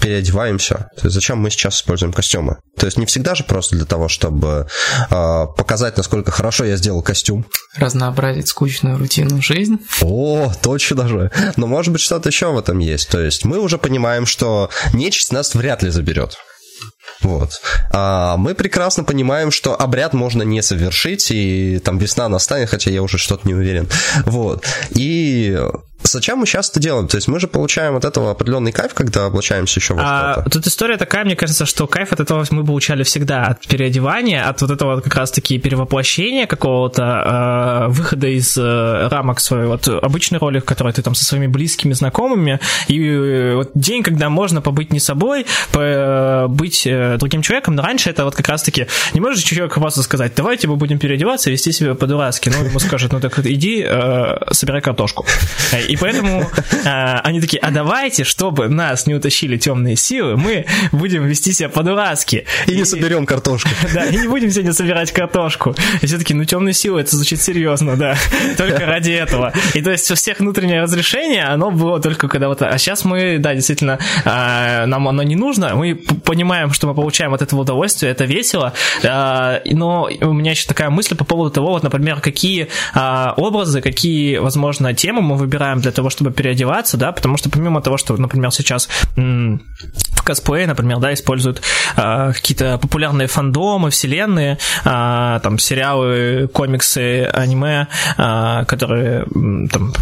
переодеваемся? 0.00 0.90
То 0.96 1.06
есть 1.06 1.14
зачем 1.14 1.38
мы 1.38 1.50
сейчас 1.50 1.76
используем 1.76 2.12
костюмы? 2.12 2.58
То 2.78 2.86
есть 2.86 2.98
не 2.98 3.06
всегда 3.06 3.34
же 3.34 3.42
просто 3.44 3.76
для 3.76 3.84
того, 3.84 4.08
чтобы 4.08 4.68
а, 5.10 5.46
показать, 5.46 5.96
насколько 5.96 6.30
хорошо 6.30 6.64
я 6.64 6.76
сделал 6.76 7.02
костюм. 7.02 7.46
Разнообразить 7.76 8.48
скучную 8.48 8.96
рутинную 8.96 9.42
жизнь. 9.42 9.78
О, 10.00 10.52
точно 10.62 10.96
даже. 10.96 11.32
Но 11.56 11.66
может 11.66 11.92
быть 11.92 12.00
что-то 12.00 12.28
еще 12.28 12.52
в 12.52 12.58
этом 12.58 12.78
есть. 12.78 13.08
То 13.08 13.20
есть 13.20 13.44
мы 13.44 13.58
уже 13.58 13.76
понимаем, 13.76 14.24
что 14.24 14.70
нечисть 14.92 15.32
нас 15.32 15.54
вряд 15.54 15.82
ли 15.82 15.90
заберет. 15.90 16.36
Вот. 17.22 17.60
А 17.92 18.36
мы 18.36 18.54
прекрасно 18.54 19.04
понимаем, 19.04 19.50
что 19.50 19.80
обряд 19.80 20.14
можно 20.14 20.42
не 20.42 20.62
совершить, 20.62 21.30
и 21.30 21.80
там 21.84 21.98
весна 21.98 22.28
настанет, 22.28 22.70
хотя 22.70 22.90
я 22.90 23.02
уже 23.02 23.18
что-то 23.18 23.46
не 23.46 23.54
уверен. 23.54 23.88
Вот. 24.24 24.64
И 24.90 25.58
Зачем 26.02 26.38
мы 26.38 26.46
сейчас 26.46 26.70
это 26.70 26.80
делаем? 26.80 27.08
То 27.08 27.16
есть 27.16 27.28
мы 27.28 27.40
же 27.40 27.46
получаем 27.46 27.96
от 27.96 28.04
этого 28.04 28.30
определенный 28.30 28.72
кайф, 28.72 28.94
когда 28.94 29.26
облачаемся 29.26 29.80
еще 29.80 29.94
во 29.94 30.02
а, 30.04 30.32
что-то. 30.32 30.50
Тут 30.50 30.66
история 30.66 30.96
такая, 30.96 31.24
мне 31.24 31.36
кажется, 31.36 31.66
что 31.66 31.86
кайф 31.86 32.12
от 32.12 32.20
этого 32.20 32.44
мы 32.50 32.64
получали 32.64 33.02
всегда, 33.02 33.44
от 33.44 33.66
переодевания, 33.66 34.48
от 34.48 34.60
вот 34.62 34.70
этого 34.70 35.00
как 35.00 35.14
раз-таки 35.14 35.58
перевоплощения 35.58 36.46
какого-то, 36.46 37.86
э, 37.86 37.92
выхода 37.92 38.28
из 38.28 38.56
э, 38.56 39.08
рамок 39.08 39.40
своей 39.40 39.66
вот 39.66 39.86
обычной 39.88 40.38
роли, 40.38 40.58
в 40.58 40.64
которой 40.64 40.92
ты 40.92 41.02
там 41.02 41.14
со 41.14 41.24
своими 41.24 41.46
близкими, 41.46 41.92
знакомыми, 41.92 42.60
и 42.88 43.00
э, 43.00 43.54
вот 43.56 43.70
день, 43.74 44.02
когда 44.02 44.30
можно 44.30 44.60
побыть 44.60 44.92
не 44.92 45.00
собой, 45.00 45.46
быть 45.72 46.86
э, 46.86 47.16
другим 47.18 47.42
человеком, 47.42 47.74
но 47.74 47.82
раньше 47.82 48.10
это 48.10 48.24
вот 48.24 48.34
как 48.34 48.48
раз-таки 48.48 48.86
не 49.14 49.20
можешь 49.20 49.42
человек 49.42 49.74
просто 49.74 50.02
сказать, 50.02 50.32
давайте 50.36 50.68
мы 50.68 50.76
будем 50.76 50.98
переодеваться, 50.98 51.50
вести 51.50 51.72
себя 51.72 51.94
по-дурацки, 51.94 52.48
ну, 52.48 52.64
ему 52.64 52.78
скажет, 52.78 53.12
ну 53.12 53.20
так 53.20 53.38
иди, 53.38 53.84
э, 53.86 54.52
собирай 54.52 54.80
картошку. 54.80 55.26
И 55.90 55.96
поэтому 55.96 56.48
а, 56.86 57.20
они 57.24 57.40
такие, 57.40 57.58
а 57.58 57.72
давайте, 57.72 58.22
чтобы 58.22 58.68
нас 58.68 59.06
не 59.08 59.14
утащили 59.14 59.56
темные 59.56 59.96
силы, 59.96 60.36
мы 60.36 60.66
будем 60.92 61.26
вести 61.26 61.52
себя 61.52 61.68
по-дурацки. 61.68 62.46
И, 62.68 62.72
и 62.72 62.76
не 62.76 62.84
соберем 62.84 63.26
картошку. 63.26 63.68
Да, 63.92 64.04
и 64.04 64.16
не 64.16 64.28
будем 64.28 64.52
сегодня 64.52 64.72
собирать 64.72 65.10
картошку. 65.10 65.74
И 66.00 66.06
все 66.06 66.16
таки 66.16 66.32
ну 66.32 66.44
темные 66.44 66.74
силы, 66.74 67.00
это 67.00 67.16
звучит 67.16 67.42
серьезно, 67.42 67.96
да. 67.96 68.16
Только 68.56 68.86
ради 68.86 69.10
этого. 69.10 69.52
И 69.74 69.82
то 69.82 69.90
есть 69.90 70.08
у 70.12 70.14
всех 70.14 70.38
внутреннее 70.38 70.82
разрешение, 70.82 71.44
оно 71.44 71.72
было 71.72 72.00
только 72.00 72.28
когда 72.28 72.46
вот... 72.46 72.62
А 72.62 72.78
сейчас 72.78 73.04
мы, 73.04 73.38
да, 73.38 73.54
действительно, 73.54 73.98
а, 74.24 74.86
нам 74.86 75.08
оно 75.08 75.24
не 75.24 75.34
нужно. 75.34 75.74
Мы 75.74 75.96
понимаем, 75.96 76.72
что 76.72 76.86
мы 76.86 76.94
получаем 76.94 77.34
от 77.34 77.42
этого 77.42 77.62
удовольствие, 77.62 78.12
это 78.12 78.26
весело. 78.26 78.74
А, 79.04 79.60
но 79.64 80.08
у 80.20 80.32
меня 80.32 80.52
еще 80.52 80.68
такая 80.68 80.90
мысль 80.90 81.16
по 81.16 81.24
поводу 81.24 81.50
того, 81.50 81.70
вот, 81.70 81.82
например, 81.82 82.20
какие 82.20 82.68
а, 82.94 83.34
образы, 83.36 83.80
какие, 83.80 84.36
возможно, 84.36 84.94
темы 84.94 85.20
мы 85.20 85.36
выбираем 85.36 85.79
для 85.80 85.92
того, 85.92 86.10
чтобы 86.10 86.30
переодеваться, 86.30 86.96
да, 86.96 87.12
потому 87.12 87.36
что 87.36 87.50
помимо 87.50 87.80
того, 87.82 87.96
что, 87.96 88.16
например, 88.16 88.50
сейчас 88.52 88.88
в 89.16 90.22
косплее, 90.22 90.66
например, 90.66 90.98
да, 90.98 91.12
используют 91.12 91.62
э, 91.96 92.32
какие-то 92.32 92.78
популярные 92.78 93.26
фандомы, 93.26 93.90
вселенные, 93.90 94.58
э, 94.84 95.40
там, 95.42 95.58
сериалы, 95.58 96.48
комиксы, 96.52 97.24
аниме, 97.32 97.88
э, 98.16 98.64
которые 98.66 99.24
там, 99.70 99.92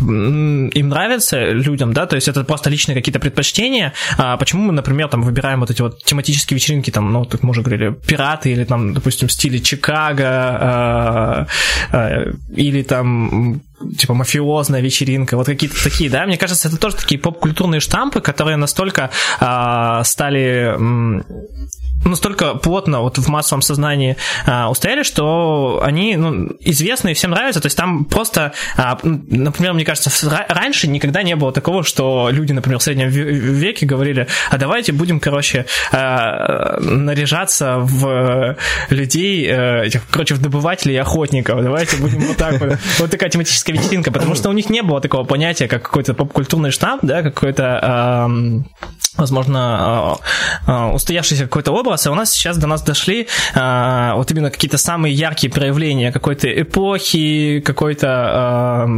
им 0.68 0.88
нравятся 0.88 1.52
людям, 1.52 1.92
да, 1.92 2.06
то 2.06 2.16
есть 2.16 2.28
это 2.28 2.44
просто 2.44 2.70
личные 2.70 2.94
какие-то 2.94 3.20
предпочтения. 3.20 3.92
А 4.16 4.36
почему 4.36 4.64
мы, 4.64 4.72
например, 4.72 5.08
там 5.08 5.22
выбираем 5.22 5.60
вот 5.60 5.70
эти 5.70 5.82
вот 5.82 6.02
тематические 6.04 6.56
вечеринки, 6.56 6.90
там, 6.90 7.12
ну, 7.12 7.24
тут 7.24 7.42
мы 7.42 7.50
уже 7.50 7.62
говорили, 7.62 7.94
пираты 8.06 8.52
или 8.52 8.64
там, 8.64 8.94
допустим, 8.94 9.28
в 9.28 9.32
стиле 9.32 9.60
Чикаго, 9.60 11.46
э, 11.92 11.96
э, 11.96 12.32
или 12.56 12.82
там 12.82 13.60
типа 13.98 14.14
мафиозная 14.14 14.80
вечеринка, 14.80 15.36
вот 15.36 15.46
какие-то 15.46 15.82
такие, 15.82 16.10
да, 16.10 16.26
мне 16.26 16.36
кажется, 16.36 16.68
это 16.68 16.76
тоже 16.76 16.96
такие 16.96 17.20
поп-культурные 17.20 17.80
штампы, 17.80 18.20
которые 18.20 18.56
настолько 18.56 19.10
э, 19.40 20.00
стали 20.04 20.74
настолько 22.08 22.54
плотно 22.54 23.00
вот 23.00 23.18
в 23.18 23.28
массовом 23.28 23.62
сознании 23.62 24.16
а, 24.46 24.70
устояли, 24.70 25.02
что 25.02 25.80
они 25.82 26.16
ну, 26.16 26.48
известны 26.60 27.12
и 27.12 27.14
всем 27.14 27.30
нравятся. 27.30 27.60
То 27.60 27.66
есть 27.66 27.76
там 27.76 28.04
просто, 28.04 28.52
а, 28.76 28.98
например, 29.02 29.74
мне 29.74 29.84
кажется, 29.84 30.10
раньше 30.48 30.88
никогда 30.88 31.22
не 31.22 31.36
было 31.36 31.52
такого, 31.52 31.82
что 31.82 32.28
люди, 32.30 32.52
например, 32.52 32.78
в 32.78 32.82
среднем 32.82 33.08
веке 33.08 33.86
говорили, 33.86 34.26
а 34.50 34.58
давайте 34.58 34.92
будем, 34.92 35.20
короче, 35.20 35.66
а, 35.92 36.78
наряжаться 36.80 37.76
в 37.78 38.56
людей, 38.90 39.46
а, 39.50 39.82
этих, 39.84 40.02
короче, 40.10 40.34
в 40.34 40.42
добывателей 40.42 40.94
и 40.94 40.98
охотников. 40.98 41.62
Давайте 41.62 41.96
будем 41.96 42.20
вот 42.20 42.36
так 42.36 42.60
вот. 42.60 42.78
Вот 42.98 43.10
такая 43.10 43.30
тематическая 43.30 43.72
вечеринка, 43.72 44.10
потому 44.10 44.34
что 44.34 44.48
у 44.48 44.52
них 44.52 44.70
не 44.70 44.82
было 44.82 45.00
такого 45.00 45.24
понятия, 45.24 45.68
как 45.68 45.82
какой-то 45.82 46.14
поп-культурный 46.14 46.70
штамп, 46.70 47.04
да, 47.04 47.22
какой-то, 47.22 47.78
а, 47.82 48.30
возможно, 49.18 49.60
а, 49.78 50.16
а, 50.66 50.92
устоявшийся 50.92 51.44
какой-то 51.44 51.72
образ, 51.72 52.06
и 52.06 52.08
у 52.08 52.14
нас 52.14 52.30
сейчас 52.30 52.56
до 52.56 52.66
нас 52.66 52.82
дошли 52.82 53.28
а, 53.54 54.14
вот 54.14 54.30
именно 54.30 54.50
какие-то 54.50 54.78
самые 54.78 55.14
яркие 55.14 55.52
проявления 55.52 56.12
какой-то 56.12 56.48
эпохи, 56.48 57.60
какой-то, 57.64 58.08
а, 58.08 58.88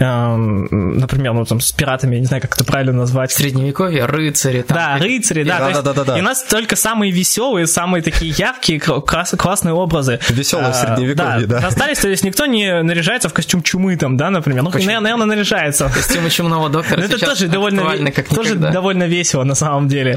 а, 0.00 0.36
например, 0.36 1.32
ну 1.34 1.44
там 1.44 1.60
с 1.60 1.72
пиратами, 1.72 2.14
я 2.14 2.20
не 2.20 2.26
знаю, 2.26 2.42
как 2.42 2.54
это 2.54 2.64
правильно 2.64 2.92
назвать. 2.92 3.32
Средневековье, 3.32 4.06
рыцари. 4.06 4.62
Там, 4.62 4.76
да, 4.76 4.98
рыцари, 4.98 5.44
да. 5.44 5.58
Да, 5.58 5.70
да, 5.70 5.82
да, 5.82 5.92
да, 5.92 6.04
да. 6.04 6.18
И 6.18 6.20
у 6.20 6.24
нас 6.24 6.42
только 6.42 6.76
самые 6.76 7.12
веселые, 7.12 7.66
самые 7.66 8.02
такие 8.02 8.32
яркие, 8.36 8.80
класс, 8.80 9.34
классные 9.36 9.74
образы. 9.74 10.18
Веселые 10.28 10.68
а, 10.68 10.72
средневековье, 10.72 11.46
да. 11.46 11.60
да. 11.60 11.66
Остались, 11.66 11.98
то 11.98 12.08
есть 12.08 12.24
никто 12.24 12.46
не 12.46 12.82
наряжается 12.82 13.28
в 13.28 13.34
костюм 13.34 13.62
чумы 13.62 13.96
там, 13.96 14.16
да, 14.16 14.30
например. 14.30 14.62
Ну, 14.62 14.70
Почему? 14.70 15.00
наверное, 15.00 15.26
наряжается. 15.26 15.90
Костюм 15.94 16.28
чумного 16.30 16.68
доктора 16.68 17.00
Это 17.00 17.18
тоже 17.18 17.48
довольно, 17.48 18.12
тоже 18.34 18.54
довольно 18.54 19.04
весело 19.04 19.44
на 19.50 19.56
самом 19.56 19.88
деле. 19.88 20.16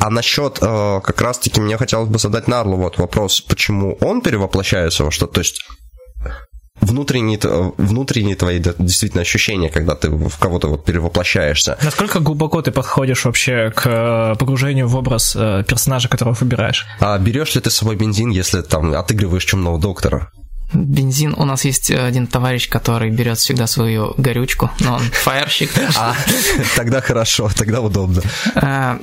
А 0.00 0.10
насчет 0.10 0.58
э, 0.60 1.00
как 1.04 1.20
раз-таки 1.20 1.60
мне 1.60 1.76
хотелось 1.76 2.08
бы 2.08 2.18
задать 2.18 2.48
Нарлу 2.48 2.76
вот 2.76 2.98
вопрос, 2.98 3.40
почему 3.40 3.96
он 4.00 4.20
перевоплощается 4.20 5.04
во 5.04 5.12
что-то, 5.12 5.34
то 5.34 5.40
есть 5.40 5.64
внутренние, 6.80 7.38
внутренние 7.78 8.34
твои 8.34 8.58
действительно 8.78 9.22
ощущения, 9.22 9.68
когда 9.68 9.94
ты 9.94 10.10
в 10.10 10.38
кого-то 10.38 10.66
вот 10.66 10.84
перевоплощаешься. 10.84 11.78
Насколько 11.84 12.18
глубоко 12.18 12.60
ты 12.62 12.72
подходишь 12.72 13.24
вообще 13.24 13.70
к 13.70 13.86
э, 13.86 14.34
погружению 14.36 14.88
в 14.88 14.96
образ 14.96 15.36
э, 15.36 15.62
персонажа, 15.68 16.08
которого 16.08 16.34
выбираешь? 16.34 16.84
А 16.98 17.16
берешь 17.18 17.54
ли 17.54 17.60
ты 17.60 17.70
с 17.70 17.76
собой 17.76 17.94
бензин, 17.94 18.30
если 18.30 18.62
там 18.62 18.92
отыгрываешь 18.92 19.44
чумного 19.44 19.78
доктора? 19.78 20.32
Бензин. 20.72 21.34
У 21.36 21.44
нас 21.44 21.64
есть 21.64 21.90
один 21.90 22.26
товарищ, 22.26 22.68
который 22.68 23.10
берет 23.10 23.38
всегда 23.38 23.66
свою 23.66 24.14
горючку, 24.16 24.70
но 24.80 24.94
он 24.94 25.00
фаерщик. 25.12 25.70
А, 25.96 26.14
тогда 26.76 27.00
хорошо, 27.00 27.48
тогда 27.54 27.80
удобно. 27.80 28.22
Э, 28.54 28.98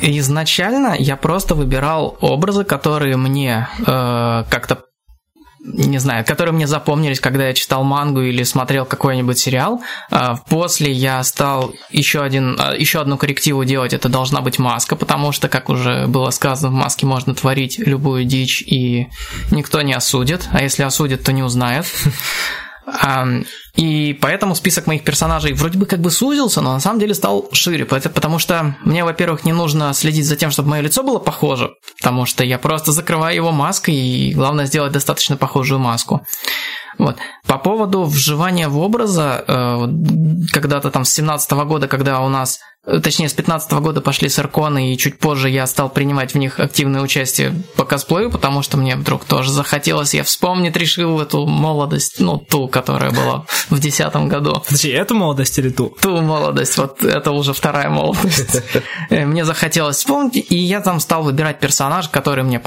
изначально 0.00 0.96
я 0.98 1.16
просто 1.16 1.54
выбирал 1.54 2.16
образы, 2.20 2.64
которые 2.64 3.16
мне 3.16 3.68
э, 3.78 4.44
как-то 4.48 4.84
не 5.64 5.98
знаю, 5.98 6.24
которые 6.26 6.54
мне 6.54 6.66
запомнились, 6.66 7.20
когда 7.20 7.48
я 7.48 7.54
читал 7.54 7.84
мангу 7.84 8.20
или 8.20 8.42
смотрел 8.42 8.84
какой-нибудь 8.84 9.38
сериал. 9.38 9.82
А, 10.10 10.36
после 10.36 10.92
я 10.92 11.22
стал 11.24 11.72
еще, 11.90 12.20
один, 12.20 12.56
а, 12.60 12.74
еще 12.74 13.00
одну 13.00 13.16
коррективу 13.16 13.64
делать, 13.64 13.94
это 13.94 14.10
должна 14.10 14.42
быть 14.42 14.58
маска, 14.58 14.94
потому 14.94 15.32
что, 15.32 15.48
как 15.48 15.70
уже 15.70 16.06
было 16.06 16.30
сказано, 16.30 16.68
в 16.68 16.74
маске 16.74 17.06
можно 17.06 17.34
творить 17.34 17.78
любую 17.78 18.24
дичь, 18.24 18.60
и 18.60 19.08
никто 19.50 19.80
не 19.80 19.94
осудит, 19.94 20.48
а 20.52 20.62
если 20.62 20.82
осудит, 20.82 21.24
то 21.24 21.32
не 21.32 21.42
узнает. 21.42 21.86
И 23.76 24.16
поэтому 24.20 24.54
список 24.54 24.86
моих 24.86 25.04
персонажей 25.04 25.52
вроде 25.52 25.78
бы 25.78 25.86
как 25.86 26.00
бы 26.00 26.10
сузился, 26.10 26.60
но 26.60 26.72
на 26.74 26.80
самом 26.80 27.00
деле 27.00 27.14
стал 27.14 27.48
шире, 27.52 27.86
потому 27.86 28.38
что 28.38 28.76
мне, 28.84 29.04
во-первых, 29.04 29.44
не 29.44 29.52
нужно 29.52 29.92
следить 29.94 30.26
за 30.26 30.36
тем, 30.36 30.50
чтобы 30.50 30.70
мое 30.70 30.82
лицо 30.82 31.02
было 31.02 31.18
похоже, 31.18 31.70
потому 31.98 32.26
что 32.26 32.44
я 32.44 32.58
просто 32.58 32.92
закрываю 32.92 33.34
его 33.34 33.52
маской, 33.52 33.94
и 33.94 34.34
главное 34.34 34.66
сделать 34.66 34.92
достаточно 34.92 35.36
похожую 35.36 35.80
маску. 35.80 36.24
Вот. 36.98 37.16
По 37.46 37.58
поводу 37.58 38.04
вживания 38.04 38.68
в 38.68 38.78
образа, 38.78 39.44
э, 39.46 39.88
когда-то 40.52 40.90
там 40.90 41.04
с 41.04 41.12
17 41.12 41.64
года, 41.64 41.88
когда 41.88 42.20
у 42.20 42.28
нас 42.28 42.60
точнее, 42.86 43.28
с 43.28 43.32
15 43.32 43.72
года 43.72 44.00
пошли 44.00 44.28
сарконы, 44.28 44.92
и 44.92 44.98
чуть 44.98 45.18
позже 45.18 45.48
я 45.48 45.66
стал 45.66 45.88
принимать 45.88 46.34
в 46.34 46.38
них 46.38 46.60
активное 46.60 47.00
участие 47.00 47.54
по 47.76 47.84
косплею, 47.84 48.30
потому 48.30 48.62
что 48.62 48.76
мне 48.76 48.96
вдруг 48.96 49.24
тоже 49.24 49.50
захотелось, 49.50 50.14
я 50.14 50.22
вспомнить 50.22 50.76
решил 50.76 51.20
эту 51.20 51.46
молодость, 51.46 52.20
ну, 52.20 52.38
ту, 52.38 52.68
которая 52.68 53.10
была 53.10 53.46
в 53.68 53.80
2010 53.80 54.16
году. 54.28 54.62
Подожди, 54.66 54.90
эту 54.90 55.14
молодость 55.14 55.58
или 55.58 55.70
ту? 55.70 55.96
Ту 56.00 56.20
молодость, 56.20 56.76
вот 56.76 57.02
это 57.02 57.30
уже 57.32 57.52
вторая 57.52 57.88
молодость. 57.88 58.62
Э, 59.10 59.26
мне 59.26 59.44
захотелось 59.44 59.96
вспомнить, 59.96 60.50
и 60.50 60.56
я 60.56 60.80
там 60.80 61.00
стал 61.00 61.22
выбирать 61.22 61.58
персонаж, 61.58 62.08
который 62.08 62.44
мне 62.44 62.60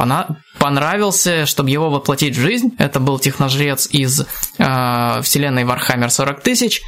понравился, 0.60 1.46
чтобы 1.46 1.70
его 1.70 1.90
воплотить 1.90 2.36
в 2.36 2.42
жизнь. 2.42 2.72
Это 2.78 3.00
был 3.00 3.20
техножрец 3.20 3.88
из 3.88 4.22
э, 4.22 5.22
вселенной 5.22 5.64
Warhammer 5.64 6.10
40 6.10 6.42
тысяч, 6.42 6.82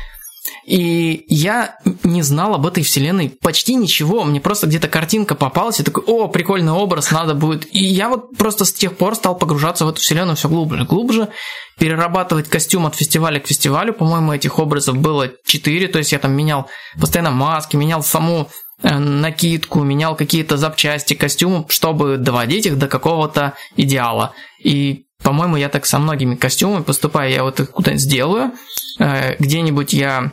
и 0.65 1.25
я 1.27 1.77
не 2.03 2.21
знал 2.21 2.53
об 2.53 2.65
этой 2.65 2.83
вселенной 2.83 3.29
почти 3.41 3.75
ничего. 3.75 4.23
Мне 4.23 4.39
просто 4.39 4.67
где-то 4.67 4.87
картинка 4.87 5.35
попалась, 5.35 5.79
и 5.79 5.83
такой, 5.83 6.03
о, 6.05 6.27
прикольный 6.27 6.71
образ, 6.71 7.11
надо 7.11 7.33
будет. 7.33 7.67
И 7.73 7.83
я 7.83 8.09
вот 8.09 8.37
просто 8.37 8.65
с 8.65 8.73
тех 8.73 8.95
пор 8.95 9.15
стал 9.15 9.37
погружаться 9.37 9.85
в 9.85 9.89
эту 9.89 9.99
вселенную 10.01 10.35
все 10.35 10.47
глубже, 10.47 10.85
глубже, 10.85 11.29
перерабатывать 11.77 12.49
костюм 12.49 12.85
от 12.85 12.95
фестиваля 12.95 13.39
к 13.39 13.47
фестивалю. 13.47 13.93
По-моему, 13.93 14.33
этих 14.33 14.59
образов 14.59 14.97
было 14.97 15.31
четыре, 15.45 15.87
то 15.87 15.97
есть 15.97 16.11
я 16.11 16.19
там 16.19 16.33
менял 16.33 16.67
постоянно 16.99 17.31
маски, 17.31 17.75
менял 17.75 18.03
саму 18.03 18.49
э, 18.83 18.97
накидку, 18.97 19.83
менял 19.83 20.15
какие-то 20.15 20.57
запчасти 20.57 21.13
костюма, 21.13 21.65
чтобы 21.69 22.17
доводить 22.17 22.65
их 22.65 22.77
до 22.77 22.87
какого-то 22.87 23.53
идеала. 23.75 24.33
И 24.63 25.05
по-моему, 25.23 25.57
я 25.57 25.69
так 25.69 25.85
со 25.85 25.99
многими 25.99 26.35
костюмами 26.35 26.83
поступаю, 26.83 27.31
я 27.31 27.43
вот 27.43 27.59
их 27.59 27.71
куда-нибудь 27.71 28.01
сделаю, 28.01 28.51
э, 28.99 29.35
где-нибудь 29.37 29.93
я 29.93 30.31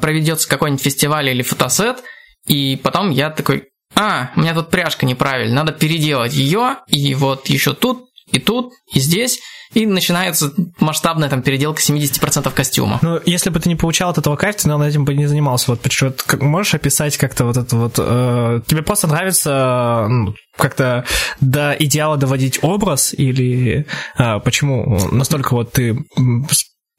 проведется 0.00 0.48
какой-нибудь 0.48 0.82
фестиваль 0.82 1.28
или 1.28 1.42
фотосет, 1.42 2.02
и 2.46 2.76
потом 2.76 3.10
я 3.10 3.30
такой, 3.30 3.68
а, 3.94 4.30
у 4.36 4.40
меня 4.40 4.54
тут 4.54 4.70
пряжка 4.70 5.06
неправильная, 5.06 5.54
надо 5.54 5.72
переделать 5.72 6.34
ее, 6.34 6.78
и 6.86 7.14
вот 7.14 7.48
еще 7.48 7.74
тут, 7.74 8.08
и 8.30 8.38
тут, 8.38 8.72
и 8.92 9.00
здесь, 9.00 9.40
и 9.74 9.86
начинается 9.86 10.52
масштабная 10.80 11.28
там 11.28 11.42
переделка 11.42 11.80
70% 11.80 12.50
костюма. 12.52 12.98
Ну, 13.02 13.20
если 13.26 13.50
бы 13.50 13.60
ты 13.60 13.68
не 13.68 13.76
получал 13.76 14.10
от 14.10 14.18
этого 14.18 14.36
кайф, 14.36 14.56
ты, 14.56 14.68
наверное, 14.68 14.88
этим 14.88 15.04
бы 15.04 15.14
не 15.14 15.26
занимался. 15.26 15.70
Вот, 15.70 15.80
почему, 15.80 16.12
как, 16.26 16.40
можешь 16.40 16.74
описать 16.74 17.16
как-то 17.16 17.44
вот 17.44 17.56
это 17.56 17.76
вот... 17.76 17.94
Э, 17.98 18.60
тебе 18.66 18.82
просто 18.82 19.08
нравится 19.08 20.06
ну, 20.08 20.34
как-то 20.56 21.04
до 21.40 21.72
идеала 21.78 22.16
доводить 22.16 22.60
образ 22.62 23.12
или 23.12 23.86
э, 24.18 24.40
почему 24.40 24.98
настолько 25.12 25.54
вот 25.54 25.72
ты 25.72 25.98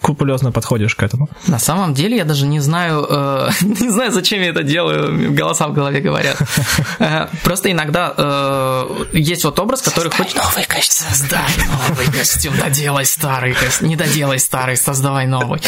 скрупулезно 0.02 0.52
подходишь 0.52 0.96
к 0.96 1.04
этому? 1.04 1.30
На 1.48 1.60
самом 1.60 1.94
деле 1.94 2.18
я 2.18 2.26
даже 2.26 2.46
не 2.48 2.60
знаю, 2.60 3.06
э, 3.10 3.50
не 3.62 3.90
знаю, 3.90 4.12
зачем 4.12 4.42
я 4.42 4.50
это 4.50 4.64
делаю, 4.64 5.34
голоса 5.34 5.68
в 5.68 5.74
голове 5.74 6.00
говорят. 6.00 6.38
Э, 7.00 7.28
просто 7.44 7.72
иногда 7.72 8.14
э, 8.18 9.06
есть 9.14 9.46
вот 9.46 9.58
образ, 9.60 9.82
который 9.82 10.12
хочет... 10.12 10.36
новый 10.36 10.66
костюм. 10.66 11.08
Создай 11.10 11.42
новый 11.58 12.06
костюм, 12.08 12.54
доделай 12.58 13.06
старый 13.06 13.54
костюм, 13.54 13.88
не 13.88 13.96
доделай 13.96 14.38
старый, 14.38 14.76
создавай 14.76 15.26
новый. 15.28 15.62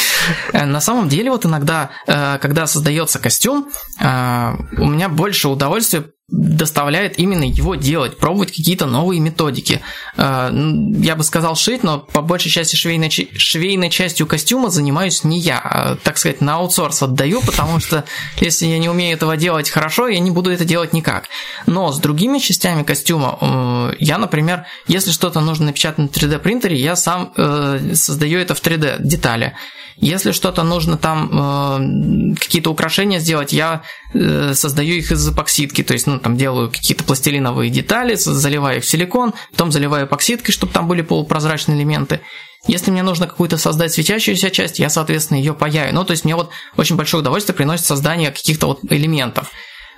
Э, 0.51 0.65
на 0.65 0.81
самом 0.81 1.07
деле 1.07 1.31
вот 1.31 1.45
иногда, 1.45 1.91
э, 2.05 2.37
когда 2.41 2.67
создается 2.67 3.19
костюм, 3.19 3.69
э, 3.99 4.53
у 4.77 4.85
меня 4.85 5.07
больше 5.07 5.47
удовольствия 5.47 6.03
доставляет 6.31 7.19
именно 7.19 7.43
его 7.43 7.75
делать, 7.75 8.17
пробовать 8.17 8.51
какие-то 8.51 8.85
новые 8.85 9.19
методики. 9.19 9.81
Э, 10.15 10.49
я 10.51 11.15
бы 11.15 11.23
сказал 11.23 11.55
шить, 11.55 11.83
но 11.83 11.99
по 11.99 12.21
большей 12.21 12.49
части 12.49 12.77
швейной, 12.77 13.09
швейной 13.09 13.89
частью 13.89 14.25
костюма 14.25 14.69
занимаюсь 14.69 15.25
не 15.25 15.39
я, 15.39 15.59
а, 15.59 15.95
так 15.97 16.17
сказать, 16.17 16.39
на 16.39 16.55
аутсорс 16.55 17.03
отдаю, 17.03 17.41
потому 17.41 17.79
что 17.79 18.05
если 18.39 18.65
я 18.65 18.79
не 18.79 18.89
умею 18.89 19.15
этого 19.15 19.35
делать 19.35 19.69
хорошо, 19.69 20.07
я 20.07 20.19
не 20.19 20.31
буду 20.31 20.51
это 20.51 20.63
делать 20.63 20.93
никак. 20.93 21.25
Но 21.65 21.91
с 21.91 21.99
другими 21.99 22.39
частями 22.39 22.83
костюма, 22.83 23.37
э, 23.41 23.95
я, 23.99 24.17
например, 24.17 24.65
если 24.87 25.11
что-то 25.11 25.41
нужно 25.41 25.67
напечатать 25.67 25.97
на 25.97 26.05
3D 26.05 26.39
принтере, 26.39 26.77
я 26.77 26.95
сам 26.95 27.33
э, 27.35 27.91
создаю 27.93 28.39
это 28.39 28.55
в 28.55 28.61
3D 28.61 28.97
детали. 28.99 29.53
Если 29.97 30.31
что-то 30.31 30.63
нужно 30.63 30.97
там 30.97 32.33
какие-то 32.39 32.71
украшения 32.71 33.19
сделать, 33.19 33.53
я 33.53 33.83
создаю 34.13 34.95
их 34.95 35.11
из 35.11 35.29
эпоксидки, 35.29 35.83
то 35.83 35.93
есть 35.93 36.07
ну, 36.07 36.19
там 36.19 36.37
делаю 36.37 36.69
какие-то 36.69 37.03
пластилиновые 37.03 37.69
детали, 37.69 38.15
заливаю 38.15 38.81
в 38.81 38.85
силикон, 38.85 39.33
потом 39.51 39.71
заливаю 39.71 40.05
эпоксидкой, 40.05 40.53
чтобы 40.53 40.73
там 40.73 40.87
были 40.87 41.01
полупрозрачные 41.01 41.77
элементы. 41.77 42.21
Если 42.67 42.91
мне 42.91 43.03
нужно 43.03 43.27
какую-то 43.27 43.57
создать 43.57 43.93
светящуюся 43.93 44.51
часть, 44.51 44.79
я, 44.79 44.89
соответственно, 44.89 45.37
ее 45.37 45.53
паяю. 45.53 45.95
Ну, 45.95 46.03
то 46.03 46.11
есть 46.11 46.25
мне 46.25 46.35
вот 46.35 46.51
очень 46.77 46.95
большое 46.95 47.21
удовольствие 47.21 47.55
приносит 47.55 47.85
создание 47.85 48.31
каких-то 48.31 48.67
вот 48.67 48.79
элементов. 48.89 49.49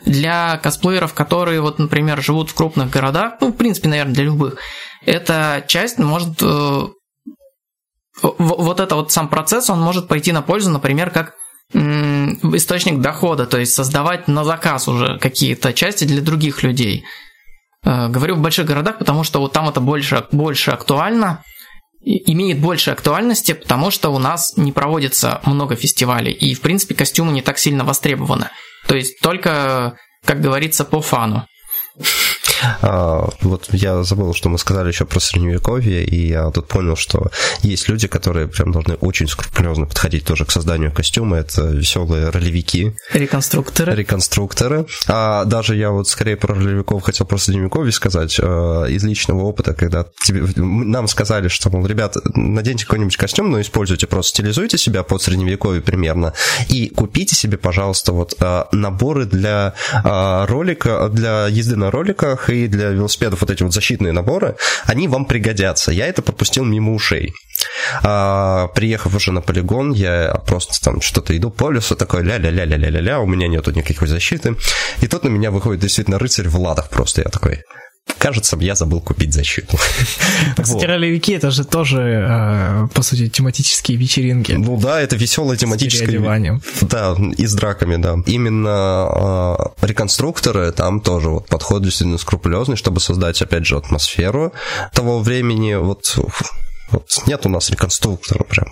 Для 0.06 0.58
косплееров, 0.58 1.14
которые, 1.14 1.62
вот, 1.62 1.80
например, 1.80 2.22
живут 2.22 2.50
в 2.50 2.54
крупных 2.54 2.90
городах, 2.90 3.36
ну, 3.42 3.48
в 3.48 3.54
принципе, 3.56 3.90
наверное, 3.90 4.14
для 4.14 4.24
любых, 4.26 4.58
эта 5.06 5.64
часть 5.68 5.98
может... 5.98 6.42
Э, 6.42 6.88
вот 8.22 8.80
это 8.80 8.96
вот 8.96 9.12
сам 9.12 9.28
процесс, 9.28 9.70
он 9.70 9.82
может 9.82 10.08
пойти 10.08 10.32
на 10.32 10.42
пользу, 10.42 10.70
например, 10.70 11.10
как 11.10 11.34
источник 12.56 13.00
дохода, 13.00 13.46
то 13.46 13.58
есть 13.58 13.74
создавать 13.74 14.28
на 14.28 14.44
заказ 14.44 14.88
уже 14.88 15.18
какие-то 15.20 15.74
части 15.74 16.06
для 16.06 16.22
других 16.22 16.64
людей. 16.64 17.04
Э, 17.84 18.08
говорю 18.08 18.36
в 18.36 18.42
больших 18.42 18.66
городах, 18.66 18.98
потому 19.00 19.24
что 19.24 19.40
вот 19.40 19.54
там 19.54 19.70
это 19.70 19.80
больше, 19.80 20.26
больше 20.32 20.72
актуально, 20.72 21.44
имеет 22.04 22.60
больше 22.60 22.92
актуальности, 22.92 23.54
потому 23.54 23.92
что 23.92 24.10
у 24.10 24.20
нас 24.20 24.58
не 24.58 24.72
проводится 24.72 25.42
много 25.46 25.76
фестивалей, 25.76 26.32
и, 26.32 26.54
в 26.54 26.62
принципе, 26.62 26.96
костюмы 26.96 27.32
не 27.32 27.42
так 27.42 27.58
сильно 27.58 27.84
востребованы. 27.84 28.50
То 28.88 28.96
есть 28.96 29.20
только, 29.22 29.98
как 30.26 30.42
говорится, 30.42 30.84
по 30.84 31.02
фану. 31.02 31.48
А, 32.82 33.30
вот 33.42 33.70
я 33.72 34.04
забыл, 34.04 34.34
что 34.34 34.50
мы 34.50 34.58
сказали 34.58 34.90
еще 34.90 35.06
про 35.06 35.20
средневековье, 35.20 36.04
и 36.04 36.28
я 36.28 36.50
тут 36.52 36.68
понял, 36.68 36.96
что 36.96 37.30
есть 37.62 37.90
люди, 37.90 38.08
которые 38.08 38.48
прям 38.48 38.72
должны 38.72 38.96
очень 38.96 39.28
скрупулезно 39.28 39.86
подходить 39.86 40.26
тоже 40.26 40.46
к 40.46 40.52
созданию 40.52 40.92
костюма. 40.92 41.38
Это 41.38 41.64
веселые 41.64 42.30
ролевики. 42.30 42.96
Реконструкторы. 43.14 43.96
Реконструкторы. 43.96 44.86
А 45.08 45.46
даже 45.46 45.76
я 45.76 45.92
вот 45.92 46.08
скорее 46.08 46.38
про 46.38 46.56
ролевиков 46.56 47.04
хотел 47.04 47.26
про 47.26 47.38
средневековье 47.38 47.92
сказать. 47.92 48.40
А, 48.42 48.86
из 48.86 49.04
личного 49.04 49.42
опыта, 49.44 49.74
когда 49.74 50.06
тебе, 50.26 50.44
нам 50.56 51.08
сказали, 51.08 51.48
что, 51.48 51.70
мол, 51.70 51.86
ребят, 51.86 52.18
наденьте 52.36 52.86
какой-нибудь 52.86 53.18
костюм, 53.18 53.52
но 53.52 53.62
используйте, 53.62 54.08
просто 54.08 54.32
стилизуйте 54.32 54.78
себя 54.78 55.04
под 55.04 55.22
средневековье 55.22 55.82
примерно, 55.82 56.34
и 56.70 56.90
купите 56.90 57.36
себе, 57.36 57.58
пожалуйста, 57.58 58.14
вот 58.14 58.36
а, 58.40 58.68
наборы 58.72 59.26
для 59.26 59.74
ролика, 60.04 61.10
для 61.10 61.48
езды 61.48 61.76
на 61.76 61.92
роликах 61.92 62.50
и 62.54 62.68
для 62.68 62.90
велосипедов 62.90 63.42
вот 63.42 63.50
эти 63.50 63.64
вот 63.64 63.74
защитные 63.74 64.14
наборы, 64.14 64.56
они 64.86 65.08
вам 65.08 65.26
пригодятся. 65.26 65.92
Я 65.92 66.08
это 66.08 66.22
пропустил 66.22 66.64
мимо 66.64 66.94
ушей. 66.94 67.34
А, 68.04 68.68
приехав 68.68 69.16
уже 69.16 69.32
на 69.32 69.42
полигон, 69.42 69.94
я 69.94 70.42
просто 70.46 70.82
там 70.82 71.02
что-то 71.02 71.36
иду 71.36 71.50
по 71.50 71.72
лесу, 71.72 71.96
такой 71.96 72.24
ля-ля-ля-ля-ля-ля-ля, 72.24 73.20
у 73.20 73.26
меня 73.26 73.48
нету 73.48 73.72
никакой 73.72 74.08
защиты. 74.08 74.56
И 75.02 75.08
тут 75.08 75.24
на 75.24 75.30
меня 75.30 75.52
выходит 75.52 75.82
действительно 75.82 76.20
рыцарь 76.20 76.48
в 76.48 76.58
ладах 76.58 76.90
просто. 76.90 77.22
Я 77.22 77.30
такой, 77.30 77.64
кажется, 78.24 78.58
я 78.62 78.74
забыл 78.74 79.02
купить 79.02 79.34
защиту. 79.34 79.78
Кстати, 80.58 80.86
ролевики 80.86 81.34
это 81.34 81.52
же 81.52 81.66
тоже, 81.66 82.26
э, 82.26 82.88
по 82.94 83.02
сути, 83.02 83.28
тематические 83.28 83.98
вечеринки. 83.98 84.54
Ну 84.54 84.80
да, 84.80 85.02
это 85.02 85.18
веселая 85.18 85.58
тематическая... 85.58 86.08
Да, 86.82 87.18
и 87.38 87.46
с 87.46 87.54
драками, 87.54 87.98
да. 87.98 88.16
Именно 88.26 89.76
э, 89.82 89.86
реконструкторы 89.86 90.72
там 90.72 91.02
тоже 91.02 91.30
вот 91.30 91.48
подход 91.48 91.84
действительно 91.84 92.18
скрупулезный, 92.18 92.78
чтобы 92.78 93.02
создать, 93.02 93.42
опять 93.42 93.66
же, 93.66 93.76
атмосферу 93.76 94.54
того 94.94 95.20
времени. 95.20 95.74
Вот, 95.74 96.18
вот 96.92 97.24
нет 97.28 97.46
у 97.46 97.50
нас 97.50 97.70
реконструктора 97.70 98.46
прям 98.46 98.68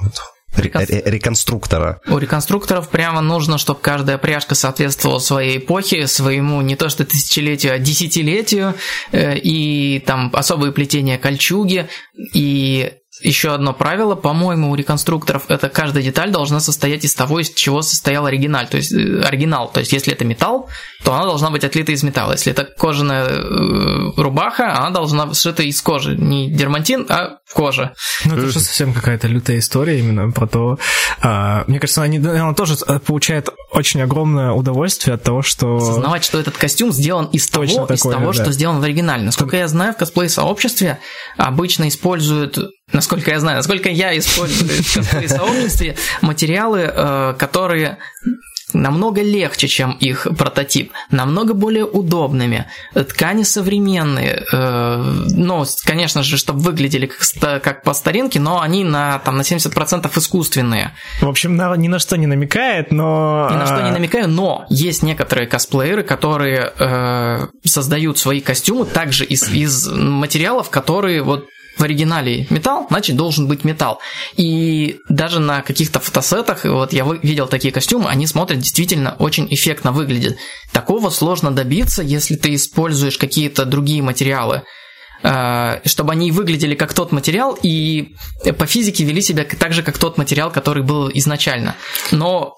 вот 0.54 0.90
реконструктора. 0.90 2.02
У 2.08 2.18
реконструкторов 2.18 2.90
прямо 2.90 3.22
нужно, 3.22 3.58
чтобы 3.58 3.80
каждая 3.80 4.18
пряжка 4.18 4.56
соответствовала 4.56 5.20
своей 5.20 5.58
эпохе, 5.58 6.08
своему 6.08 6.62
не 6.62 6.76
то 6.76 6.90
что 6.90 7.06
тысячелетию, 7.06 7.74
а 7.74 7.80
десятилетию, 7.80 8.76
э, 9.12 9.38
и 9.38 10.00
там 10.00 10.30
особые 10.34 10.72
плетения 10.72 11.18
кольчуги, 11.18 11.88
и 12.34 12.94
еще 13.22 13.54
одно 13.54 13.74
правило, 13.74 14.16
по-моему, 14.16 14.72
у 14.72 14.76
реконструкторов 14.76 15.50
это 15.50 15.70
каждая 15.70 16.04
деталь 16.04 16.32
должна 16.32 16.60
состоять 16.60 17.04
из 17.04 17.14
того, 17.14 17.40
из 17.40 17.52
чего 17.52 17.82
состоял 17.82 18.26
оригинал. 18.26 18.68
То 18.68 18.78
есть 18.78 18.92
э, 18.94 19.22
оригинал. 19.22 19.70
То 19.72 19.82
есть 19.82 19.94
если 19.94 20.14
это 20.14 20.26
металл, 20.26 20.70
то 21.04 21.14
она 21.14 21.26
должна 21.26 21.50
быть 21.50 21.64
отлита 21.64 21.92
из 21.92 22.04
металла. 22.04 22.34
Если 22.34 22.52
это 22.52 22.64
кожаная 22.64 23.26
э, 23.26 24.12
рубаха, 24.16 24.78
она 24.78 24.90
должна 24.92 25.34
сшита 25.34 25.64
из 25.64 25.82
кожи. 25.82 26.16
Не 26.16 26.50
дермантин, 26.50 27.06
а 27.10 27.40
кожа. 27.54 27.94
Ну, 28.26 28.36
это 28.36 28.48
же 28.48 28.60
совсем 28.60 28.94
какая-то 28.94 29.28
лютая 29.28 29.60
история 29.60 30.00
именно 30.00 30.32
про 30.32 30.48
то... 30.48 30.80
А, 31.22 31.64
мне 31.68 31.80
кажется, 31.80 32.04
она, 32.04 32.32
она 32.32 32.54
тоже 32.54 32.76
э, 32.88 33.00
получает 33.00 33.50
очень 33.72 34.02
огромное 34.02 34.52
удовольствие 34.52 35.16
от 35.16 35.24
того, 35.24 35.42
что... 35.42 35.76
Осознавать, 35.76 36.24
что 36.24 36.40
этот 36.40 36.58
костюм 36.58 36.92
сделан 36.92 37.26
из 37.26 37.48
Точно 37.48 37.76
того, 37.76 37.88
такое, 37.88 37.96
из 37.96 38.02
того 38.02 38.34
да. 38.34 38.34
что 38.34 38.52
сделан 38.52 38.80
в 38.80 38.84
оригинале. 38.84 39.24
Насколько 39.24 39.58
я 39.58 39.68
знаю, 39.68 39.94
в 39.94 39.98
косплей-сообществе 39.98 41.00
обычно 41.38 41.88
используют 41.88 42.58
насколько 42.94 43.32
я 43.32 43.40
знаю, 43.40 43.58
насколько 43.58 43.90
я 43.90 44.18
использую 44.18 44.70
в 44.70 44.94
косплей-сообществе 44.96 45.96
материалы, 46.22 46.92
э, 46.94 47.36
которые 47.38 47.98
намного 48.74 49.22
легче, 49.22 49.68
чем 49.68 49.92
их 49.92 50.28
прототип, 50.38 50.92
намного 51.10 51.54
более 51.54 51.86
удобными, 51.86 52.66
ткани 52.94 53.44
современные, 53.44 54.44
э, 54.52 55.04
ну, 55.30 55.66
конечно 55.86 56.24
же, 56.24 56.38
чтобы 56.38 56.60
выглядели 56.60 57.08
как, 57.08 57.62
как 57.62 57.84
по 57.84 57.94
старинке, 57.94 58.40
но 58.40 58.62
они 58.62 58.84
на, 58.84 59.20
там, 59.20 59.38
на 59.38 59.42
70% 59.42 60.10
искусственные. 60.18 60.92
В 61.22 61.28
общем, 61.28 61.56
на, 61.56 61.76
ни 61.76 61.88
на 61.88 62.00
что 62.00 62.18
не 62.18 62.28
намекает, 62.28 62.92
но... 62.92 63.50
Ни 63.52 63.56
на 63.56 63.66
что 63.66 63.82
не 63.82 63.92
намекаю, 63.92 64.28
но 64.30 64.66
есть 64.70 65.04
некоторые 65.04 65.48
косплееры, 65.48 66.04
которые 66.04 66.72
э, 66.78 67.48
создают 67.66 68.18
свои 68.18 68.42
костюмы 68.42 68.86
также 68.86 69.26
из, 69.26 69.50
из 69.50 69.88
материалов, 69.88 70.70
которые 70.70 71.24
вот 71.24 71.46
в 71.78 71.84
оригинале 71.84 72.48
металл, 72.50 72.88
значит 72.90 73.16
должен 73.16 73.48
быть 73.48 73.64
металл. 73.64 74.00
И 74.36 75.00
даже 75.10 75.40
на 75.40 75.62
каких-то 75.62 76.00
фотосетах, 76.00 76.66
вот 76.66 76.94
я 76.94 77.06
видел 77.24 77.48
такие 77.48 77.74
костюмы, 77.74 78.10
они 78.10 78.28
смотрят 78.28 78.60
действительно 78.60 79.16
очень 79.20 79.48
эффектно 79.50 79.92
выглядят. 79.92 80.38
Такого 80.72 81.10
сложно 81.10 81.52
добиться, 81.52 82.04
если 82.04 82.36
ты 82.36 82.56
используешь 82.56 83.18
какие-то 83.18 83.66
другие 83.66 84.02
материалы. 84.02 84.64
Э, 85.24 85.80
чтобы 85.86 86.14
они 86.14 86.32
выглядели 86.32 86.76
как 86.76 86.94
тот 86.94 87.12
материал 87.12 87.58
и 87.62 88.16
по 88.58 88.66
физике 88.66 89.04
вели 89.04 89.22
себя 89.22 89.46
так 89.46 89.74
же, 89.74 89.84
как 89.84 89.98
тот 89.98 90.18
материал, 90.18 90.52
который 90.52 90.84
был 90.84 91.12
изначально. 91.14 91.76
Но 92.12 92.56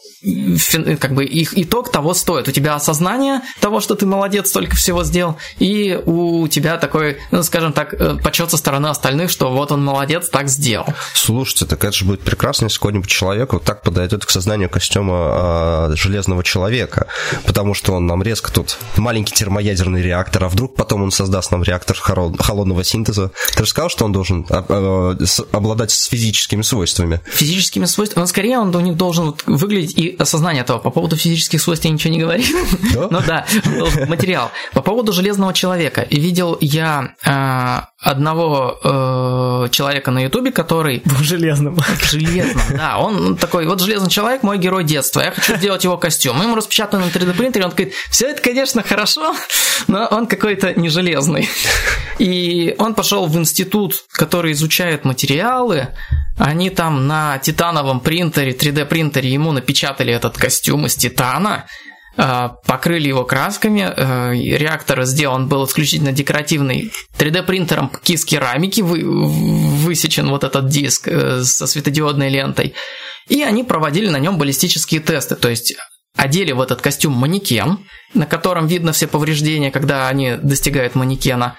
как 1.00 1.14
бы 1.14 1.26
их 1.26 1.58
итог 1.58 1.92
того 1.92 2.14
стоит. 2.14 2.48
У 2.48 2.52
тебя 2.52 2.76
осознание 2.76 3.42
того, 3.60 3.82
что 3.82 3.96
ты 3.96 4.06
молодец, 4.06 4.50
столько 4.50 4.76
всего 4.76 5.04
сделал, 5.04 5.38
и 5.60 6.00
у 6.06 6.48
тебя 6.48 6.78
такой, 6.78 7.18
ну, 7.32 7.44
скажем 7.44 7.74
так, 7.74 7.94
э, 7.94 8.18
почет 8.24 8.52
со 8.52 8.58
стороны 8.58 8.88
остальных, 8.88 9.30
что 9.30 9.52
вот 9.52 9.72
он 9.72 9.84
молодец, 9.84 10.30
так 10.30 10.48
сделал. 10.48 10.88
Слушайте, 11.14 11.66
так 11.66 11.84
это 11.84 11.94
же 11.94 12.06
будет 12.06 12.22
прекрасно, 12.22 12.66
если 12.66 12.78
какой-нибудь 12.78 13.10
человек 13.10 13.54
вот 13.54 13.64
так 13.64 13.82
подойдет 13.82 14.26
к 14.26 14.30
сознанию 14.30 14.70
костюма 14.70 15.90
э, 15.92 15.96
железного 15.96 16.44
человека, 16.44 17.08
потому 17.46 17.74
что 17.74 17.94
он 17.94 18.06
нам 18.06 18.24
резко 18.24 18.52
тут 18.52 18.78
маленький 18.96 19.34
термоядерный 19.34 20.02
реактор, 20.02 20.46
а 20.46 20.50
вдруг 20.50 20.76
потом 20.76 21.04
он 21.04 21.12
создаст 21.12 21.52
нам 21.52 21.64
реактор 21.64 21.98
холодного 21.98 22.53
синтеза. 22.84 23.32
Ты 23.56 23.64
же 23.64 23.70
сказал, 23.70 23.90
что 23.90 24.06
он 24.06 24.12
должен 24.12 24.46
обладать 25.52 25.92
с 25.92 26.06
физическими 26.06 26.62
свойствами. 26.62 27.22
Физическими 27.26 27.86
свойствами? 27.86 28.22
Он 28.22 28.28
скорее 28.28 28.60
он 28.60 28.76
у 28.76 28.80
них 28.80 28.98
должен 28.98 29.36
выглядеть 29.46 29.98
и 29.98 30.16
осознание 30.18 30.64
этого. 30.64 30.80
По 30.80 30.90
поводу 30.90 31.16
физических 31.16 31.62
свойств 31.62 31.86
я 31.86 31.92
ничего 31.92 32.14
не 32.14 32.20
говорил. 32.20 32.58
Да? 32.94 33.08
ну 33.12 33.22
да, 33.26 33.46
материал. 34.08 34.52
По 34.74 34.82
поводу 34.82 35.14
железного 35.14 35.54
человека. 35.54 36.08
Видел 36.10 36.58
я 36.62 37.16
э, 37.26 37.93
одного 38.04 38.80
э, 38.84 39.70
человека 39.72 40.12
на 40.12 40.24
Ютубе, 40.24 40.52
который... 40.52 41.02
В 41.06 41.24
железном. 41.24 41.80
Железном, 42.04 42.64
да. 42.72 42.98
Он 42.98 43.38
такой, 43.38 43.66
вот 43.66 43.80
железный 43.80 44.10
человек, 44.10 44.44
мой 44.44 44.58
герой 44.58 44.84
детства. 44.84 45.22
Я 45.22 45.32
хочу 45.32 45.56
сделать 45.56 45.84
его 45.86 45.98
костюм. 45.98 46.38
Мы 46.38 46.44
ему 46.44 46.56
распечатали 46.56 47.02
на 47.02 47.08
3D 47.08 47.34
принтере, 47.34 47.64
он 47.64 47.72
говорит, 47.72 47.94
все 48.10 48.28
это, 48.28 48.42
конечно, 48.42 48.84
хорошо, 48.84 49.34
но 49.88 50.06
он 50.08 50.28
какой-то 50.28 50.78
не 50.78 50.90
железный. 50.90 51.48
И 52.20 52.76
он 52.78 52.94
пошел 52.94 53.26
в 53.26 53.38
институт, 53.38 54.04
который 54.12 54.52
изучает 54.52 55.06
материалы. 55.06 55.88
Они 56.38 56.70
там 56.70 57.08
на 57.08 57.38
титановом 57.38 58.02
принтере, 58.02 58.52
3D 58.52 58.86
принтере 58.86 59.30
ему 59.32 59.54
напечатали 59.54 60.14
этот 60.14 60.38
костюм 60.38 60.86
из 60.88 60.96
титана. 60.96 61.66
Э, 62.16 62.50
покрыли 62.68 63.08
его 63.08 63.24
красками. 63.24 63.92
Э, 63.96 64.34
реактор 64.36 65.04
сделан 65.04 65.48
был 65.48 65.66
исключительно 65.66 66.12
декоративный. 66.12 66.92
3D 67.18 67.44
принтером 67.44 67.92
из 68.06 68.24
керамики 68.24 68.82
вы, 68.82 69.02
высечен 69.04 70.30
вот 70.30 70.44
этот 70.44 70.68
диск 70.68 71.08
э, 71.08 71.44
со 71.44 71.66
светодиодной 71.66 72.30
лентой. 72.30 72.76
И 73.30 73.42
они 73.42 73.64
проводили 73.64 74.10
на 74.10 74.18
нем 74.18 74.38
баллистические 74.38 75.02
тесты. 75.02 75.36
То 75.36 75.50
есть 75.50 75.76
одели 76.16 76.52
в 76.52 76.62
этот 76.62 76.82
костюм 76.82 77.14
манекен, 77.14 77.80
на 78.14 78.28
котором 78.28 78.68
видно 78.68 78.92
все 78.92 79.08
повреждения, 79.08 79.72
когда 79.72 80.08
они 80.08 80.36
достигают 80.36 80.94
манекена, 80.94 81.56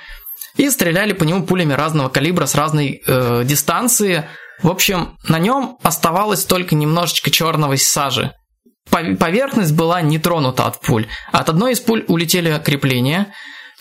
и 0.57 0.71
стреляли 0.71 1.15
по 1.15 1.25
нему 1.25 1.43
пулями 1.43 1.73
разного 1.73 2.09
калибра 2.09 2.47
с 2.47 2.55
разной 2.55 3.03
э, 3.05 3.43
дистанции. 3.45 4.29
В 4.63 4.71
общем, 4.71 5.17
на 5.27 5.41
нем 5.41 5.79
оставалось 5.83 6.45
только 6.45 6.77
немножечко 6.77 7.33
черного 7.33 7.77
сажи 7.77 8.33
поверхность 8.91 9.75
была 9.75 10.01
не 10.03 10.19
тронута 10.19 10.67
от 10.67 10.81
пуль. 10.81 11.07
От 11.33 11.49
одной 11.49 11.73
из 11.73 11.81
пуль 11.81 12.05
улетели 12.09 12.61
крепления, 12.65 13.33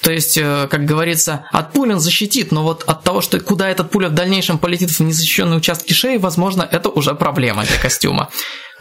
то 0.04 0.12
есть, 0.12 0.38
э, 0.38 0.68
как 0.70 0.84
говорится, 0.84 1.46
от 1.54 1.72
пуль 1.72 1.94
он 1.94 2.00
защитит, 2.02 2.52
но 2.52 2.64
вот 2.64 2.84
от 2.84 3.04
того, 3.04 3.22
что 3.22 3.40
куда 3.40 3.70
этот 3.70 3.90
пуля 3.90 4.10
в 4.10 4.14
дальнейшем 4.14 4.58
полетит 4.58 4.90
в 4.90 5.00
незащищенные 5.00 5.58
участки 5.58 5.94
шеи, 5.94 6.18
возможно, 6.18 6.68
это 6.70 6.90
уже 6.90 7.16
проблема 7.16 7.64
для 7.64 7.78
костюма. 7.78 8.30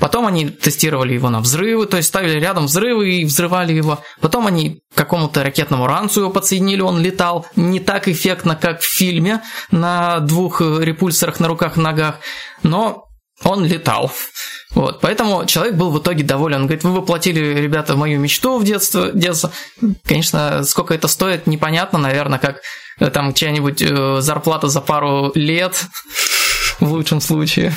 Потом 0.01 0.27
они 0.27 0.49
тестировали 0.49 1.15
его 1.15 1.31
на 1.31 1.39
взрывы, 1.39 1.87
то 1.87 1.97
есть 1.97 2.09
ставили 2.09 2.41
рядом 2.41 2.67
взрывы 2.67 3.09
и 3.09 3.25
взрывали 3.25 3.73
его. 3.73 4.01
Потом 4.21 4.49
они 4.49 4.81
к 4.93 4.97
какому-то 4.97 5.45
ракетному 5.45 5.87
ранцу 5.87 6.23
его 6.23 6.31
подсоединили, 6.31 6.81
он 6.81 7.01
летал 7.01 7.47
не 7.55 7.79
так 7.79 8.09
эффектно, 8.09 8.57
как 8.57 8.81
в 8.81 8.93
фильме, 8.93 9.43
на 9.71 10.19
двух 10.19 10.61
репульсорах 10.61 11.39
на 11.39 11.47
руках 11.47 11.77
и 11.77 11.81
ногах, 11.81 12.17
но 12.65 13.05
он 13.45 13.65
летал. 13.65 14.13
Вот, 14.75 15.01
поэтому 15.01 15.45
человек 15.45 15.75
был 15.75 15.91
в 15.91 15.99
итоге 15.99 16.25
доволен. 16.25 16.63
Он 16.63 16.67
говорит, 16.67 16.85
вы 16.85 16.93
воплотили, 16.93 17.61
ребята, 17.61 17.95
мою 17.95 18.19
мечту 18.19 18.59
в 18.59 18.65
детство. 18.65 19.11
детство. 19.13 19.53
Конечно, 20.05 20.65
сколько 20.65 20.95
это 20.95 21.09
стоит, 21.09 21.47
непонятно, 21.47 21.99
наверное, 21.99 22.39
как 22.39 22.61
э, 22.99 23.11
там 23.11 23.35
чья-нибудь 23.35 23.83
э, 23.83 24.21
зарплата 24.21 24.69
за 24.69 24.81
пару 24.81 25.33
лет 25.35 25.85
в 26.81 26.91
лучшем 26.93 27.21
случае. 27.21 27.75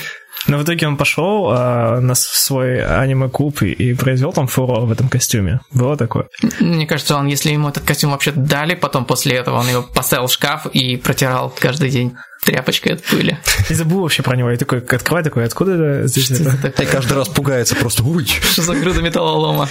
Но 0.48 0.58
в 0.58 0.64
итоге 0.64 0.88
он 0.88 0.98
пошел 0.98 1.50
а, 1.50 2.00
на 2.00 2.16
свой 2.16 2.84
аниме-клуб 2.84 3.62
и, 3.64 3.72
и 3.72 3.94
произвел 3.94 4.34
там 4.34 4.48
фурор 4.48 4.86
в 4.86 4.92
этом 4.92 5.10
костюме. 5.10 5.60
Было 5.72 5.98
такое? 5.98 6.28
Мне 6.60 6.86
кажется, 6.86 7.16
он, 7.16 7.28
если 7.28 7.52
ему 7.52 7.70
этот 7.70 7.84
костюм 7.84 8.12
вообще 8.12 8.32
дали, 8.32 8.76
потом 8.76 9.06
после 9.06 9.36
этого 9.36 9.60
он 9.60 9.68
его 9.68 9.84
поставил 9.84 10.28
в 10.28 10.32
шкаф 10.32 10.68
и 10.68 10.98
протирал 10.98 11.54
каждый 11.58 11.90
день 11.90 12.16
тряпочкой 12.44 12.94
от 12.94 13.04
пыли. 13.04 13.38
И 13.70 13.74
забыл 13.74 14.02
вообще 14.02 14.22
про 14.22 14.36
него. 14.36 14.52
И 14.52 14.58
такой 14.58 14.80
открывай 14.80 15.24
такой, 15.24 15.46
откуда 15.46 15.74
это 15.74 16.08
здесь? 16.08 16.30
Это? 16.30 16.84
И 16.84 16.86
каждый 16.86 17.14
раз 17.14 17.28
пугается 17.28 17.76
просто. 17.76 18.04
Ой. 18.04 18.26
Что 18.26 18.62
за 18.62 18.76
груда 18.76 19.02
металлолома? 19.02 19.68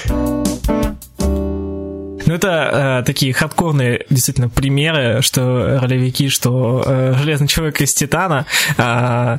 Ну, 2.26 2.34
это 2.34 3.00
э, 3.00 3.04
такие 3.04 3.32
хардкорные 3.32 4.06
действительно 4.08 4.48
примеры, 4.48 5.20
что 5.20 5.78
ролевики, 5.80 6.28
что 6.28 6.82
э, 6.87 7.14
Железный 7.18 7.48
Человек 7.48 7.80
из 7.80 7.92
Титана. 7.92 8.46
Э, 8.78 9.38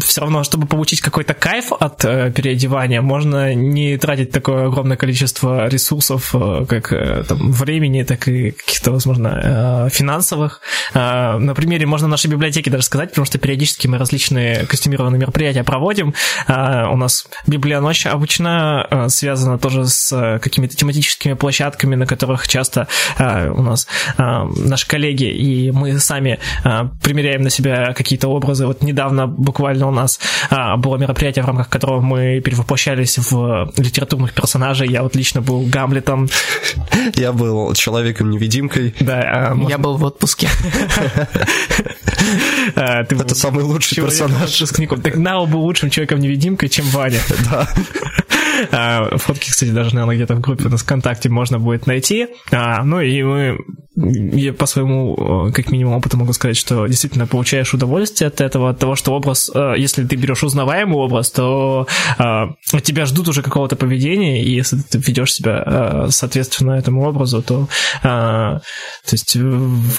все 0.00 0.20
равно, 0.22 0.42
чтобы 0.42 0.66
получить 0.66 1.00
какой-то 1.00 1.34
кайф 1.34 1.72
от 1.72 2.04
э, 2.04 2.32
переодевания, 2.32 3.02
можно 3.02 3.54
не 3.54 3.96
тратить 3.98 4.30
такое 4.30 4.68
огромное 4.68 4.96
количество 4.96 5.68
ресурсов, 5.68 6.34
э, 6.34 6.64
как 6.66 6.92
э, 6.92 7.24
там, 7.28 7.52
времени, 7.52 8.02
так 8.04 8.26
и 8.28 8.52
каких-то, 8.52 8.92
возможно, 8.92 9.88
э, 9.88 9.90
финансовых. 9.90 10.60
Э, 10.94 11.36
на 11.38 11.54
примере 11.54 11.86
можно 11.86 12.08
нашей 12.08 12.30
библиотеки 12.30 12.70
даже 12.70 12.84
сказать, 12.84 13.10
потому 13.10 13.26
что 13.26 13.38
периодически 13.38 13.86
мы 13.86 13.98
различные 13.98 14.66
костюмированные 14.66 15.20
мероприятия 15.20 15.64
проводим. 15.64 16.14
Э, 16.46 16.86
у 16.90 16.96
нас 16.96 17.26
библионочь 17.46 18.06
обычно 18.06 18.86
э, 18.90 19.08
связана 19.08 19.58
тоже 19.58 19.86
с 19.86 20.12
э, 20.12 20.38
какими-то 20.38 20.74
тематическими 20.74 21.34
площадками, 21.34 21.97
на 21.98 22.06
которых 22.06 22.48
часто 22.48 22.88
э, 23.18 23.50
у 23.50 23.62
нас 23.62 23.86
э, 24.16 24.22
наши 24.56 24.86
коллеги 24.86 25.24
и 25.24 25.70
мы 25.70 25.98
сами 25.98 26.38
э, 26.64 26.88
примеряем 27.02 27.42
на 27.42 27.50
себя 27.50 27.92
какие-то 27.94 28.28
образы. 28.28 28.66
Вот 28.66 28.82
недавно 28.82 29.26
буквально 29.26 29.88
у 29.88 29.90
нас 29.90 30.18
э, 30.50 30.76
было 30.76 30.96
мероприятие, 30.96 31.44
в 31.44 31.46
рамках 31.46 31.68
которого 31.68 32.00
мы 32.00 32.40
перевоплощались 32.40 33.18
в 33.18 33.72
литературных 33.76 34.32
персонажей. 34.32 34.88
Я 34.88 35.02
вот 35.02 35.16
лично 35.16 35.40
был 35.40 35.62
Гамлетом. 35.66 36.28
Я 37.14 37.32
был 37.32 37.74
человеком-невидимкой. 37.74 38.94
Да, 39.00 39.52
э, 39.52 39.68
Я 39.68 39.78
был 39.78 39.96
в 39.96 40.04
отпуске. 40.04 40.48
Это 42.74 43.34
самый 43.34 43.64
лучший 43.64 43.96
персонаж. 43.96 44.62
Так 45.02 45.16
Нао 45.16 45.46
был 45.46 45.60
лучшим 45.60 45.90
человеком-невидимкой, 45.90 46.68
чем 46.68 46.86
Ваня. 46.86 47.20
Да. 47.50 47.66
А, 48.72 49.16
фотки, 49.16 49.50
кстати, 49.50 49.70
даже, 49.70 49.94
наверное, 49.94 50.16
где-то 50.16 50.34
в 50.34 50.40
группе 50.40 50.66
у 50.66 50.68
нас 50.68 50.82
ВКонтакте 50.82 51.28
можно 51.28 51.58
будет 51.58 51.86
найти. 51.86 52.28
А, 52.50 52.82
ну 52.84 53.00
и 53.00 53.22
мы, 53.22 53.58
я 53.96 54.52
по 54.52 54.66
своему, 54.66 55.50
как 55.54 55.70
минимум, 55.70 55.94
опыту 55.94 56.16
могу 56.16 56.32
сказать, 56.32 56.56
что 56.56 56.86
действительно 56.86 57.26
получаешь 57.26 57.74
удовольствие 57.74 58.28
от 58.28 58.40
этого, 58.40 58.70
от 58.70 58.78
того, 58.78 58.96
что 58.96 59.12
образ, 59.12 59.50
э, 59.54 59.74
если 59.76 60.04
ты 60.04 60.16
берешь 60.16 60.42
узнаваемый 60.42 60.96
образ, 60.96 61.30
то 61.30 61.86
от 62.18 62.82
тебя 62.82 63.06
ждут 63.06 63.28
уже 63.28 63.42
какого-то 63.42 63.76
поведения, 63.76 64.42
и 64.42 64.50
если 64.50 64.78
ты 64.78 64.98
ведешь 64.98 65.34
себя 65.34 65.62
э, 65.64 66.06
соответственно 66.10 66.72
этому 66.72 67.06
образу, 67.06 67.42
то, 67.42 67.68
то 68.02 68.62
есть 69.10 69.36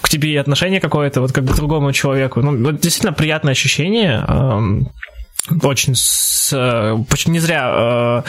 к 0.02 0.10
тебе 0.10 0.40
отношение 0.40 0.80
какое-то, 0.80 1.22
вот 1.22 1.32
как 1.32 1.46
к 1.46 1.56
другому 1.56 1.92
человеку. 1.94 2.42
Ну, 2.42 2.72
действительно 2.72 3.14
приятное 3.14 3.52
ощущение 3.52 4.26
очень 5.64 5.96
с, 5.96 7.04
почти 7.10 7.32
не 7.32 7.40
зря 7.40 8.24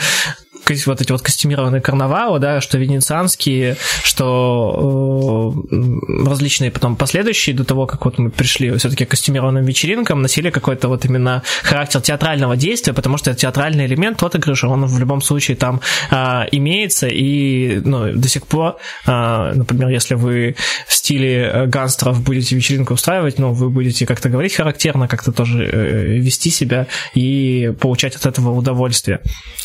вот 0.87 1.01
эти 1.01 1.11
вот 1.11 1.21
костюмированные 1.21 1.81
карнавалы, 1.81 2.39
да, 2.39 2.61
что 2.61 2.77
венецианские, 2.77 3.77
что 4.03 5.53
э, 5.71 6.25
различные 6.25 6.71
потом 6.71 6.95
последующие 6.95 7.55
до 7.55 7.63
того, 7.63 7.87
как 7.87 8.05
вот 8.05 8.17
мы 8.17 8.29
пришли 8.29 8.75
все-таки 8.77 9.05
к 9.05 9.09
костюмированным 9.09 9.63
вечеринкам, 9.65 10.21
носили 10.21 10.49
какой-то 10.49 10.87
вот 10.87 11.05
именно 11.05 11.43
характер 11.63 12.01
театрального 12.01 12.55
действия, 12.55 12.93
потому 12.93 13.17
что 13.17 13.33
театральный 13.33 13.85
элемент 13.85 14.21
отыгрыша, 14.23 14.67
он 14.67 14.85
в 14.85 14.99
любом 14.99 15.21
случае 15.21 15.57
там 15.57 15.81
э, 16.11 16.15
имеется, 16.51 17.07
и 17.07 17.81
ну, 17.83 18.13
до 18.13 18.27
сих 18.27 18.47
пор, 18.47 18.77
э, 19.05 19.53
например, 19.55 19.89
если 19.89 20.15
вы 20.15 20.55
в 20.87 20.93
стиле 20.93 21.49
э, 21.53 21.65
гангстеров 21.67 22.21
будете 22.21 22.55
вечеринку 22.55 22.93
устраивать, 22.93 23.39
ну, 23.39 23.53
вы 23.53 23.69
будете 23.69 24.05
как-то 24.05 24.29
говорить 24.29 24.55
характерно, 24.55 25.07
как-то 25.07 25.31
тоже 25.31 25.65
э, 25.65 26.17
вести 26.17 26.49
себя 26.49 26.87
и 27.13 27.73
получать 27.79 28.15
от 28.15 28.25
этого 28.25 28.51
удовольствие. 28.51 29.21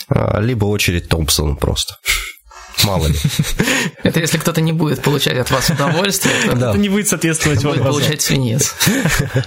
А, 0.08 0.40
либо 0.40 0.66
очередь 0.96 1.08
Томпсона 1.08 1.54
просто. 1.54 1.96
Мало 2.84 3.06
ли. 3.06 3.14
Это 4.02 4.20
если 4.20 4.36
кто-то 4.36 4.60
не 4.60 4.72
будет 4.72 5.00
получать 5.00 5.38
от 5.38 5.50
вас 5.50 5.70
удовольствие, 5.70 6.34
то 6.44 6.76
не 6.76 6.90
будет 6.90 7.08
соответствовать 7.08 7.62
будет 7.64 7.82
получать 7.82 8.20
свинец. 8.20 8.74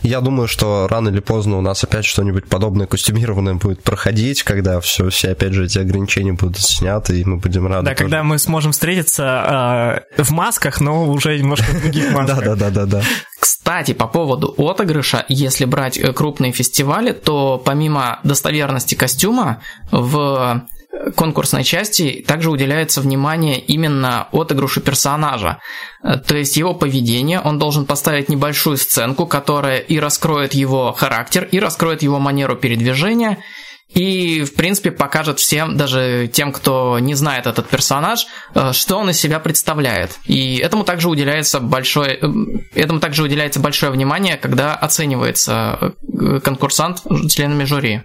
Я 0.02 0.20
думаю, 0.20 0.48
что 0.48 0.88
рано 0.88 1.10
или 1.10 1.20
поздно 1.20 1.58
у 1.60 1.62
нас 1.62 1.84
опять 1.84 2.06
что-нибудь 2.06 2.48
подобное 2.48 2.88
костюмированное 2.88 3.54
будет 3.54 3.84
проходить, 3.84 4.42
когда 4.42 4.80
все, 4.80 5.10
все 5.10 5.32
опять 5.32 5.54
же 5.54 5.66
эти 5.66 5.78
ограничения 5.78 6.34
будут 6.34 6.58
сняты, 6.58 7.22
и 7.22 7.24
мы 7.24 7.38
будем 7.38 7.68
рады. 7.68 7.86
Да, 7.86 7.94
когда 7.94 8.24
мы 8.24 8.40
сможем 8.40 8.72
встретиться 8.72 10.04
в 10.18 10.32
масках, 10.32 10.82
но 10.82 11.08
уже 11.08 11.38
немножко 11.38 11.66
в 11.66 11.82
других 11.82 12.12
масках. 12.12 12.44
Да, 12.44 12.56
да, 12.56 12.56
да, 12.56 12.70
да, 12.72 12.86
да. 12.86 13.04
Кстати, 13.40 13.94
по 13.94 14.08
поводу 14.08 14.56
отыгрыша, 14.58 15.26
если 15.30 15.66
брать 15.66 15.98
э, 16.00 16.12
крупные 16.14 16.52
фестивали, 16.52 17.12
то 17.12 17.62
помимо 17.64 18.20
достоверности 18.24 18.96
костюма 18.96 19.62
в 19.92 20.66
конкурсной 21.16 21.64
части 21.64 22.24
также 22.28 22.50
уделяется 22.50 23.02
внимание 23.02 23.60
именно 23.60 24.28
отыгрышу 24.32 24.82
персонажа. 24.82 25.60
Э, 26.04 26.18
то 26.18 26.36
есть 26.36 26.58
его 26.58 26.74
поведение, 26.74 27.40
он 27.40 27.60
должен 27.60 27.86
поставить 27.86 28.30
небольшую 28.30 28.78
сценку, 28.78 29.26
которая 29.26 29.80
и 29.80 30.00
раскроет 30.00 30.54
его 30.54 30.92
характер, 30.92 31.48
и 31.52 31.60
раскроет 31.60 32.02
его 32.02 32.20
манеру 32.20 32.56
передвижения, 32.56 33.40
и, 33.94 34.44
в 34.44 34.54
принципе, 34.54 34.92
покажет 34.92 35.40
всем, 35.40 35.76
даже 35.76 36.30
тем, 36.32 36.52
кто 36.52 37.00
не 37.00 37.16
знает 37.16 37.48
этот 37.48 37.68
персонаж, 37.68 38.28
э, 38.54 38.74
что 38.74 38.98
он 38.98 39.10
из 39.10 39.20
себя 39.20 39.40
представляет. 39.40 40.20
И 40.26 40.58
этому 40.58 40.84
также 40.84 41.10
уделяется 41.10 41.60
большое, 41.60 42.18
э, 42.22 42.28
этому 42.76 43.00
также 43.00 43.24
уделяется 43.24 43.60
большое 43.60 43.92
внимание, 43.92 44.38
когда 44.38 44.76
оценивается 44.76 45.94
конкурсант 46.44 47.02
членами 47.30 47.64
жюри. 47.64 48.02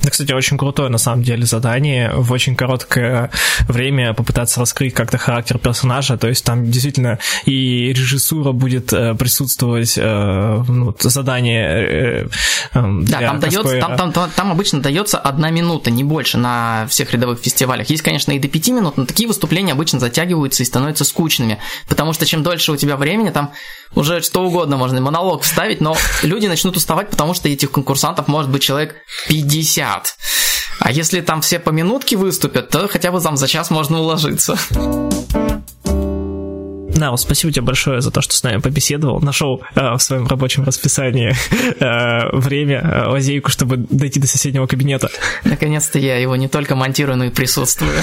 Кстати, 0.00 0.32
очень 0.32 0.56
крутое, 0.56 0.90
на 0.90 0.98
самом 0.98 1.24
деле, 1.24 1.44
задание. 1.44 2.12
В 2.14 2.30
очень 2.30 2.54
короткое 2.54 3.30
время 3.66 4.14
попытаться 4.14 4.60
раскрыть 4.60 4.94
как-то 4.94 5.18
характер 5.18 5.58
персонажа. 5.58 6.16
То 6.16 6.28
есть 6.28 6.44
там 6.44 6.70
действительно 6.70 7.18
и 7.46 7.92
режиссура 7.92 8.52
будет 8.52 8.92
э, 8.92 9.14
присутствовать, 9.14 9.98
э, 9.98 10.64
ну, 10.68 10.94
задание 11.00 12.24
э, 12.24 12.28
Да, 12.74 13.20
там, 13.20 13.40
дается, 13.40 13.80
там, 13.80 13.96
там, 13.96 14.12
там, 14.12 14.30
там 14.30 14.52
обычно 14.52 14.80
дается 14.80 15.18
одна 15.18 15.50
минута, 15.50 15.90
не 15.90 16.04
больше 16.04 16.38
на 16.38 16.86
всех 16.88 17.12
рядовых 17.12 17.40
фестивалях. 17.40 17.90
Есть, 17.90 18.02
конечно, 18.02 18.30
и 18.30 18.38
до 18.38 18.46
пяти 18.46 18.70
минут, 18.70 18.98
но 18.98 19.04
такие 19.04 19.26
выступления 19.26 19.72
обычно 19.72 19.98
затягиваются 19.98 20.62
и 20.62 20.66
становятся 20.66 21.04
скучными. 21.04 21.58
Потому 21.88 22.12
что 22.12 22.24
чем 22.24 22.44
дольше 22.44 22.70
у 22.70 22.76
тебя 22.76 22.96
времени, 22.96 23.30
там 23.30 23.52
уже 23.96 24.22
что 24.22 24.44
угодно 24.44 24.76
можно 24.76 25.00
монолог 25.00 25.42
вставить, 25.42 25.80
но 25.80 25.96
люди 26.22 26.46
начнут 26.46 26.76
уставать, 26.76 27.10
потому 27.10 27.34
что 27.34 27.48
этих 27.48 27.72
конкурсантов 27.72 28.28
может 28.28 28.50
быть 28.50 28.62
человек 28.62 28.94
50. 29.28 29.87
А 30.80 30.92
если 30.92 31.20
там 31.20 31.40
все 31.40 31.58
по 31.58 31.70
минутке 31.70 32.16
выступят, 32.16 32.68
то 32.68 32.88
хотя 32.88 33.10
бы 33.10 33.20
там 33.20 33.36
за 33.36 33.48
час 33.48 33.70
можно 33.70 34.00
уложиться. 34.00 34.56
Нау, 36.96 37.16
спасибо 37.16 37.52
тебе 37.52 37.64
большое 37.64 38.00
за 38.00 38.10
то, 38.10 38.22
что 38.22 38.34
с 38.34 38.42
нами 38.42 38.58
побеседовал. 38.58 39.20
Нашел 39.20 39.62
э, 39.74 39.94
в 39.94 39.98
своем 40.00 40.26
рабочем 40.26 40.64
расписании 40.64 41.34
э, 41.80 42.36
время, 42.36 42.80
э, 42.80 43.08
лазейку, 43.08 43.50
чтобы 43.50 43.76
дойти 43.76 44.18
до 44.20 44.26
соседнего 44.26 44.66
кабинета. 44.66 45.10
Наконец-то 45.44 45.98
я 45.98 46.16
его 46.16 46.34
не 46.36 46.48
только 46.48 46.74
монтирую, 46.74 47.18
но 47.18 47.24
и 47.24 47.30
присутствую. 47.30 47.92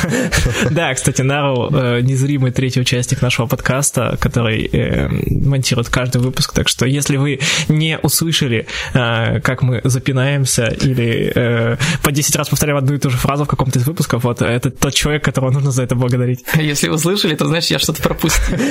Да, 0.69 0.93
кстати, 0.93 1.21
Нару 1.21 1.69
э, 1.71 2.01
незримый 2.01 2.51
третий 2.51 2.79
участник 2.79 3.21
нашего 3.21 3.47
подкаста, 3.47 4.17
который 4.19 4.65
э, 4.65 5.07
монтирует 5.09 5.89
каждый 5.89 6.21
выпуск. 6.21 6.53
Так 6.53 6.67
что, 6.67 6.85
если 6.85 7.17
вы 7.17 7.39
не 7.67 7.97
услышали, 7.99 8.67
э, 8.93 9.39
как 9.41 9.61
мы 9.61 9.81
запинаемся 9.83 10.65
или 10.65 11.77
по 12.03 12.11
10 12.11 12.35
раз 12.35 12.49
повторяем 12.49 12.77
одну 12.77 12.95
и 12.95 12.97
ту 12.97 13.09
же 13.09 13.17
фразу 13.17 13.45
в 13.45 13.47
каком-то 13.47 13.79
из 13.79 13.87
выпусков, 13.87 14.23
вот 14.23 14.41
это 14.41 14.69
тот 14.69 14.93
человек, 14.93 15.23
которого 15.23 15.51
нужно 15.51 15.71
за 15.71 15.83
это 15.83 15.95
благодарить. 15.95 16.43
Если 16.55 16.89
услышали, 16.89 17.35
то 17.35 17.45
значит 17.45 17.71
я 17.71 17.79
что-то 17.79 18.01
пропустил. 18.01 18.57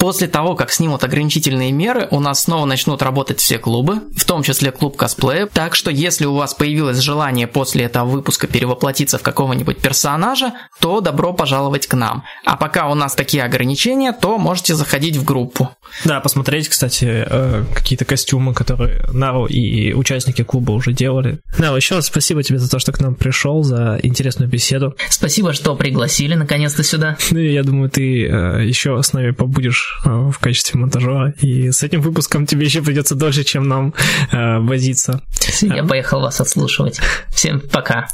После 0.00 0.28
того, 0.28 0.54
как 0.54 0.72
снимут 0.72 1.04
ограничительные 1.04 1.72
меры, 1.72 2.08
у 2.10 2.20
нас 2.20 2.44
снова 2.44 2.64
начнут 2.64 3.02
работать 3.02 3.38
все 3.38 3.58
клубы, 3.58 4.00
в 4.16 4.24
том 4.24 4.42
числе 4.42 4.72
клуб 4.72 4.96
косплея. 4.96 5.46
Так 5.46 5.74
что, 5.74 5.90
если 5.90 6.24
у 6.24 6.34
вас 6.34 6.54
появилось 6.54 7.00
желание 7.00 7.46
после 7.46 7.84
этого 7.84 8.06
выпуска 8.06 8.46
перевоплотиться 8.46 9.18
в 9.18 9.22
какого-нибудь 9.22 9.76
персонажа, 9.76 10.54
то 10.80 11.02
добро 11.02 11.34
пожаловать 11.34 11.86
к 11.86 11.92
нам. 11.92 12.24
А 12.46 12.56
пока 12.56 12.88
у 12.88 12.94
нас 12.94 13.14
такие 13.14 13.44
ограничения, 13.44 14.14
то 14.14 14.38
можете 14.38 14.74
заходить 14.74 15.16
в 15.16 15.24
группу. 15.24 15.68
Да, 16.06 16.20
посмотреть, 16.20 16.70
кстати, 16.70 17.26
э, 17.28 17.64
какие-то 17.74 18.06
костюмы, 18.06 18.54
которые 18.54 19.04
Нару 19.12 19.44
и 19.44 19.92
участники 19.92 20.42
клуба 20.42 20.72
уже 20.72 20.94
делали. 20.94 21.40
Да, 21.58 21.76
еще 21.76 21.96
раз 21.96 22.06
спасибо 22.06 22.42
тебе 22.42 22.58
за 22.58 22.70
то, 22.70 22.78
что 22.78 22.92
к 22.92 23.00
нам 23.00 23.14
пришел, 23.16 23.62
за 23.62 24.00
интересную 24.02 24.48
беседу. 24.48 24.96
Спасибо, 25.10 25.52
что 25.52 25.76
пригласили 25.76 26.34
наконец-то 26.36 26.82
сюда. 26.82 27.18
Ну, 27.30 27.38
я 27.38 27.62
думаю, 27.62 27.90
ты 27.90 28.26
э, 28.26 28.64
еще 28.64 29.02
с 29.02 29.12
нами 29.12 29.32
побудешь 29.32 29.89
в 30.04 30.38
качестве 30.38 30.78
монтажера. 30.80 31.32
И 31.40 31.70
с 31.70 31.82
этим 31.82 32.00
выпуском 32.00 32.46
тебе 32.46 32.64
еще 32.64 32.82
придется 32.82 33.14
дольше, 33.14 33.44
чем 33.44 33.68
нам 33.68 33.94
э, 34.32 34.58
возиться. 34.58 35.22
Я 35.60 35.84
поехал 35.84 36.20
вас 36.20 36.40
отслушивать. 36.40 37.00
Всем 37.28 37.60
пока. 37.60 38.08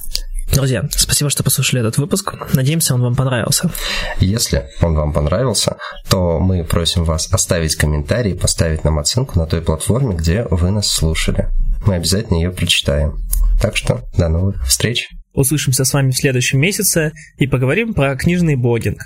Друзья, 0.52 0.88
спасибо, 0.90 1.28
что 1.28 1.42
послушали 1.42 1.80
этот 1.80 1.98
выпуск. 1.98 2.34
Надеемся, 2.54 2.94
он 2.94 3.02
вам 3.02 3.14
понравился. 3.14 3.70
Если 4.20 4.64
он 4.80 4.94
вам 4.94 5.12
понравился, 5.12 5.76
то 6.08 6.38
мы 6.38 6.64
просим 6.64 7.04
вас 7.04 7.32
оставить 7.32 7.74
комментарий, 7.74 8.34
поставить 8.34 8.84
нам 8.84 8.98
оценку 8.98 9.38
на 9.38 9.46
той 9.46 9.60
платформе, 9.60 10.14
где 10.14 10.46
вы 10.50 10.70
нас 10.70 10.88
слушали. 10.88 11.48
Мы 11.84 11.96
обязательно 11.96 12.36
ее 12.36 12.50
прочитаем. 12.52 13.18
Так 13.60 13.76
что 13.76 14.02
до 14.16 14.28
новых 14.28 14.64
встреч. 14.66 15.08
Услышимся 15.34 15.84
с 15.84 15.92
вами 15.92 16.10
в 16.10 16.16
следующем 16.16 16.60
месяце 16.60 17.12
и 17.36 17.46
поговорим 17.46 17.92
про 17.92 18.16
книжный 18.16 18.56
блогинг. 18.56 19.02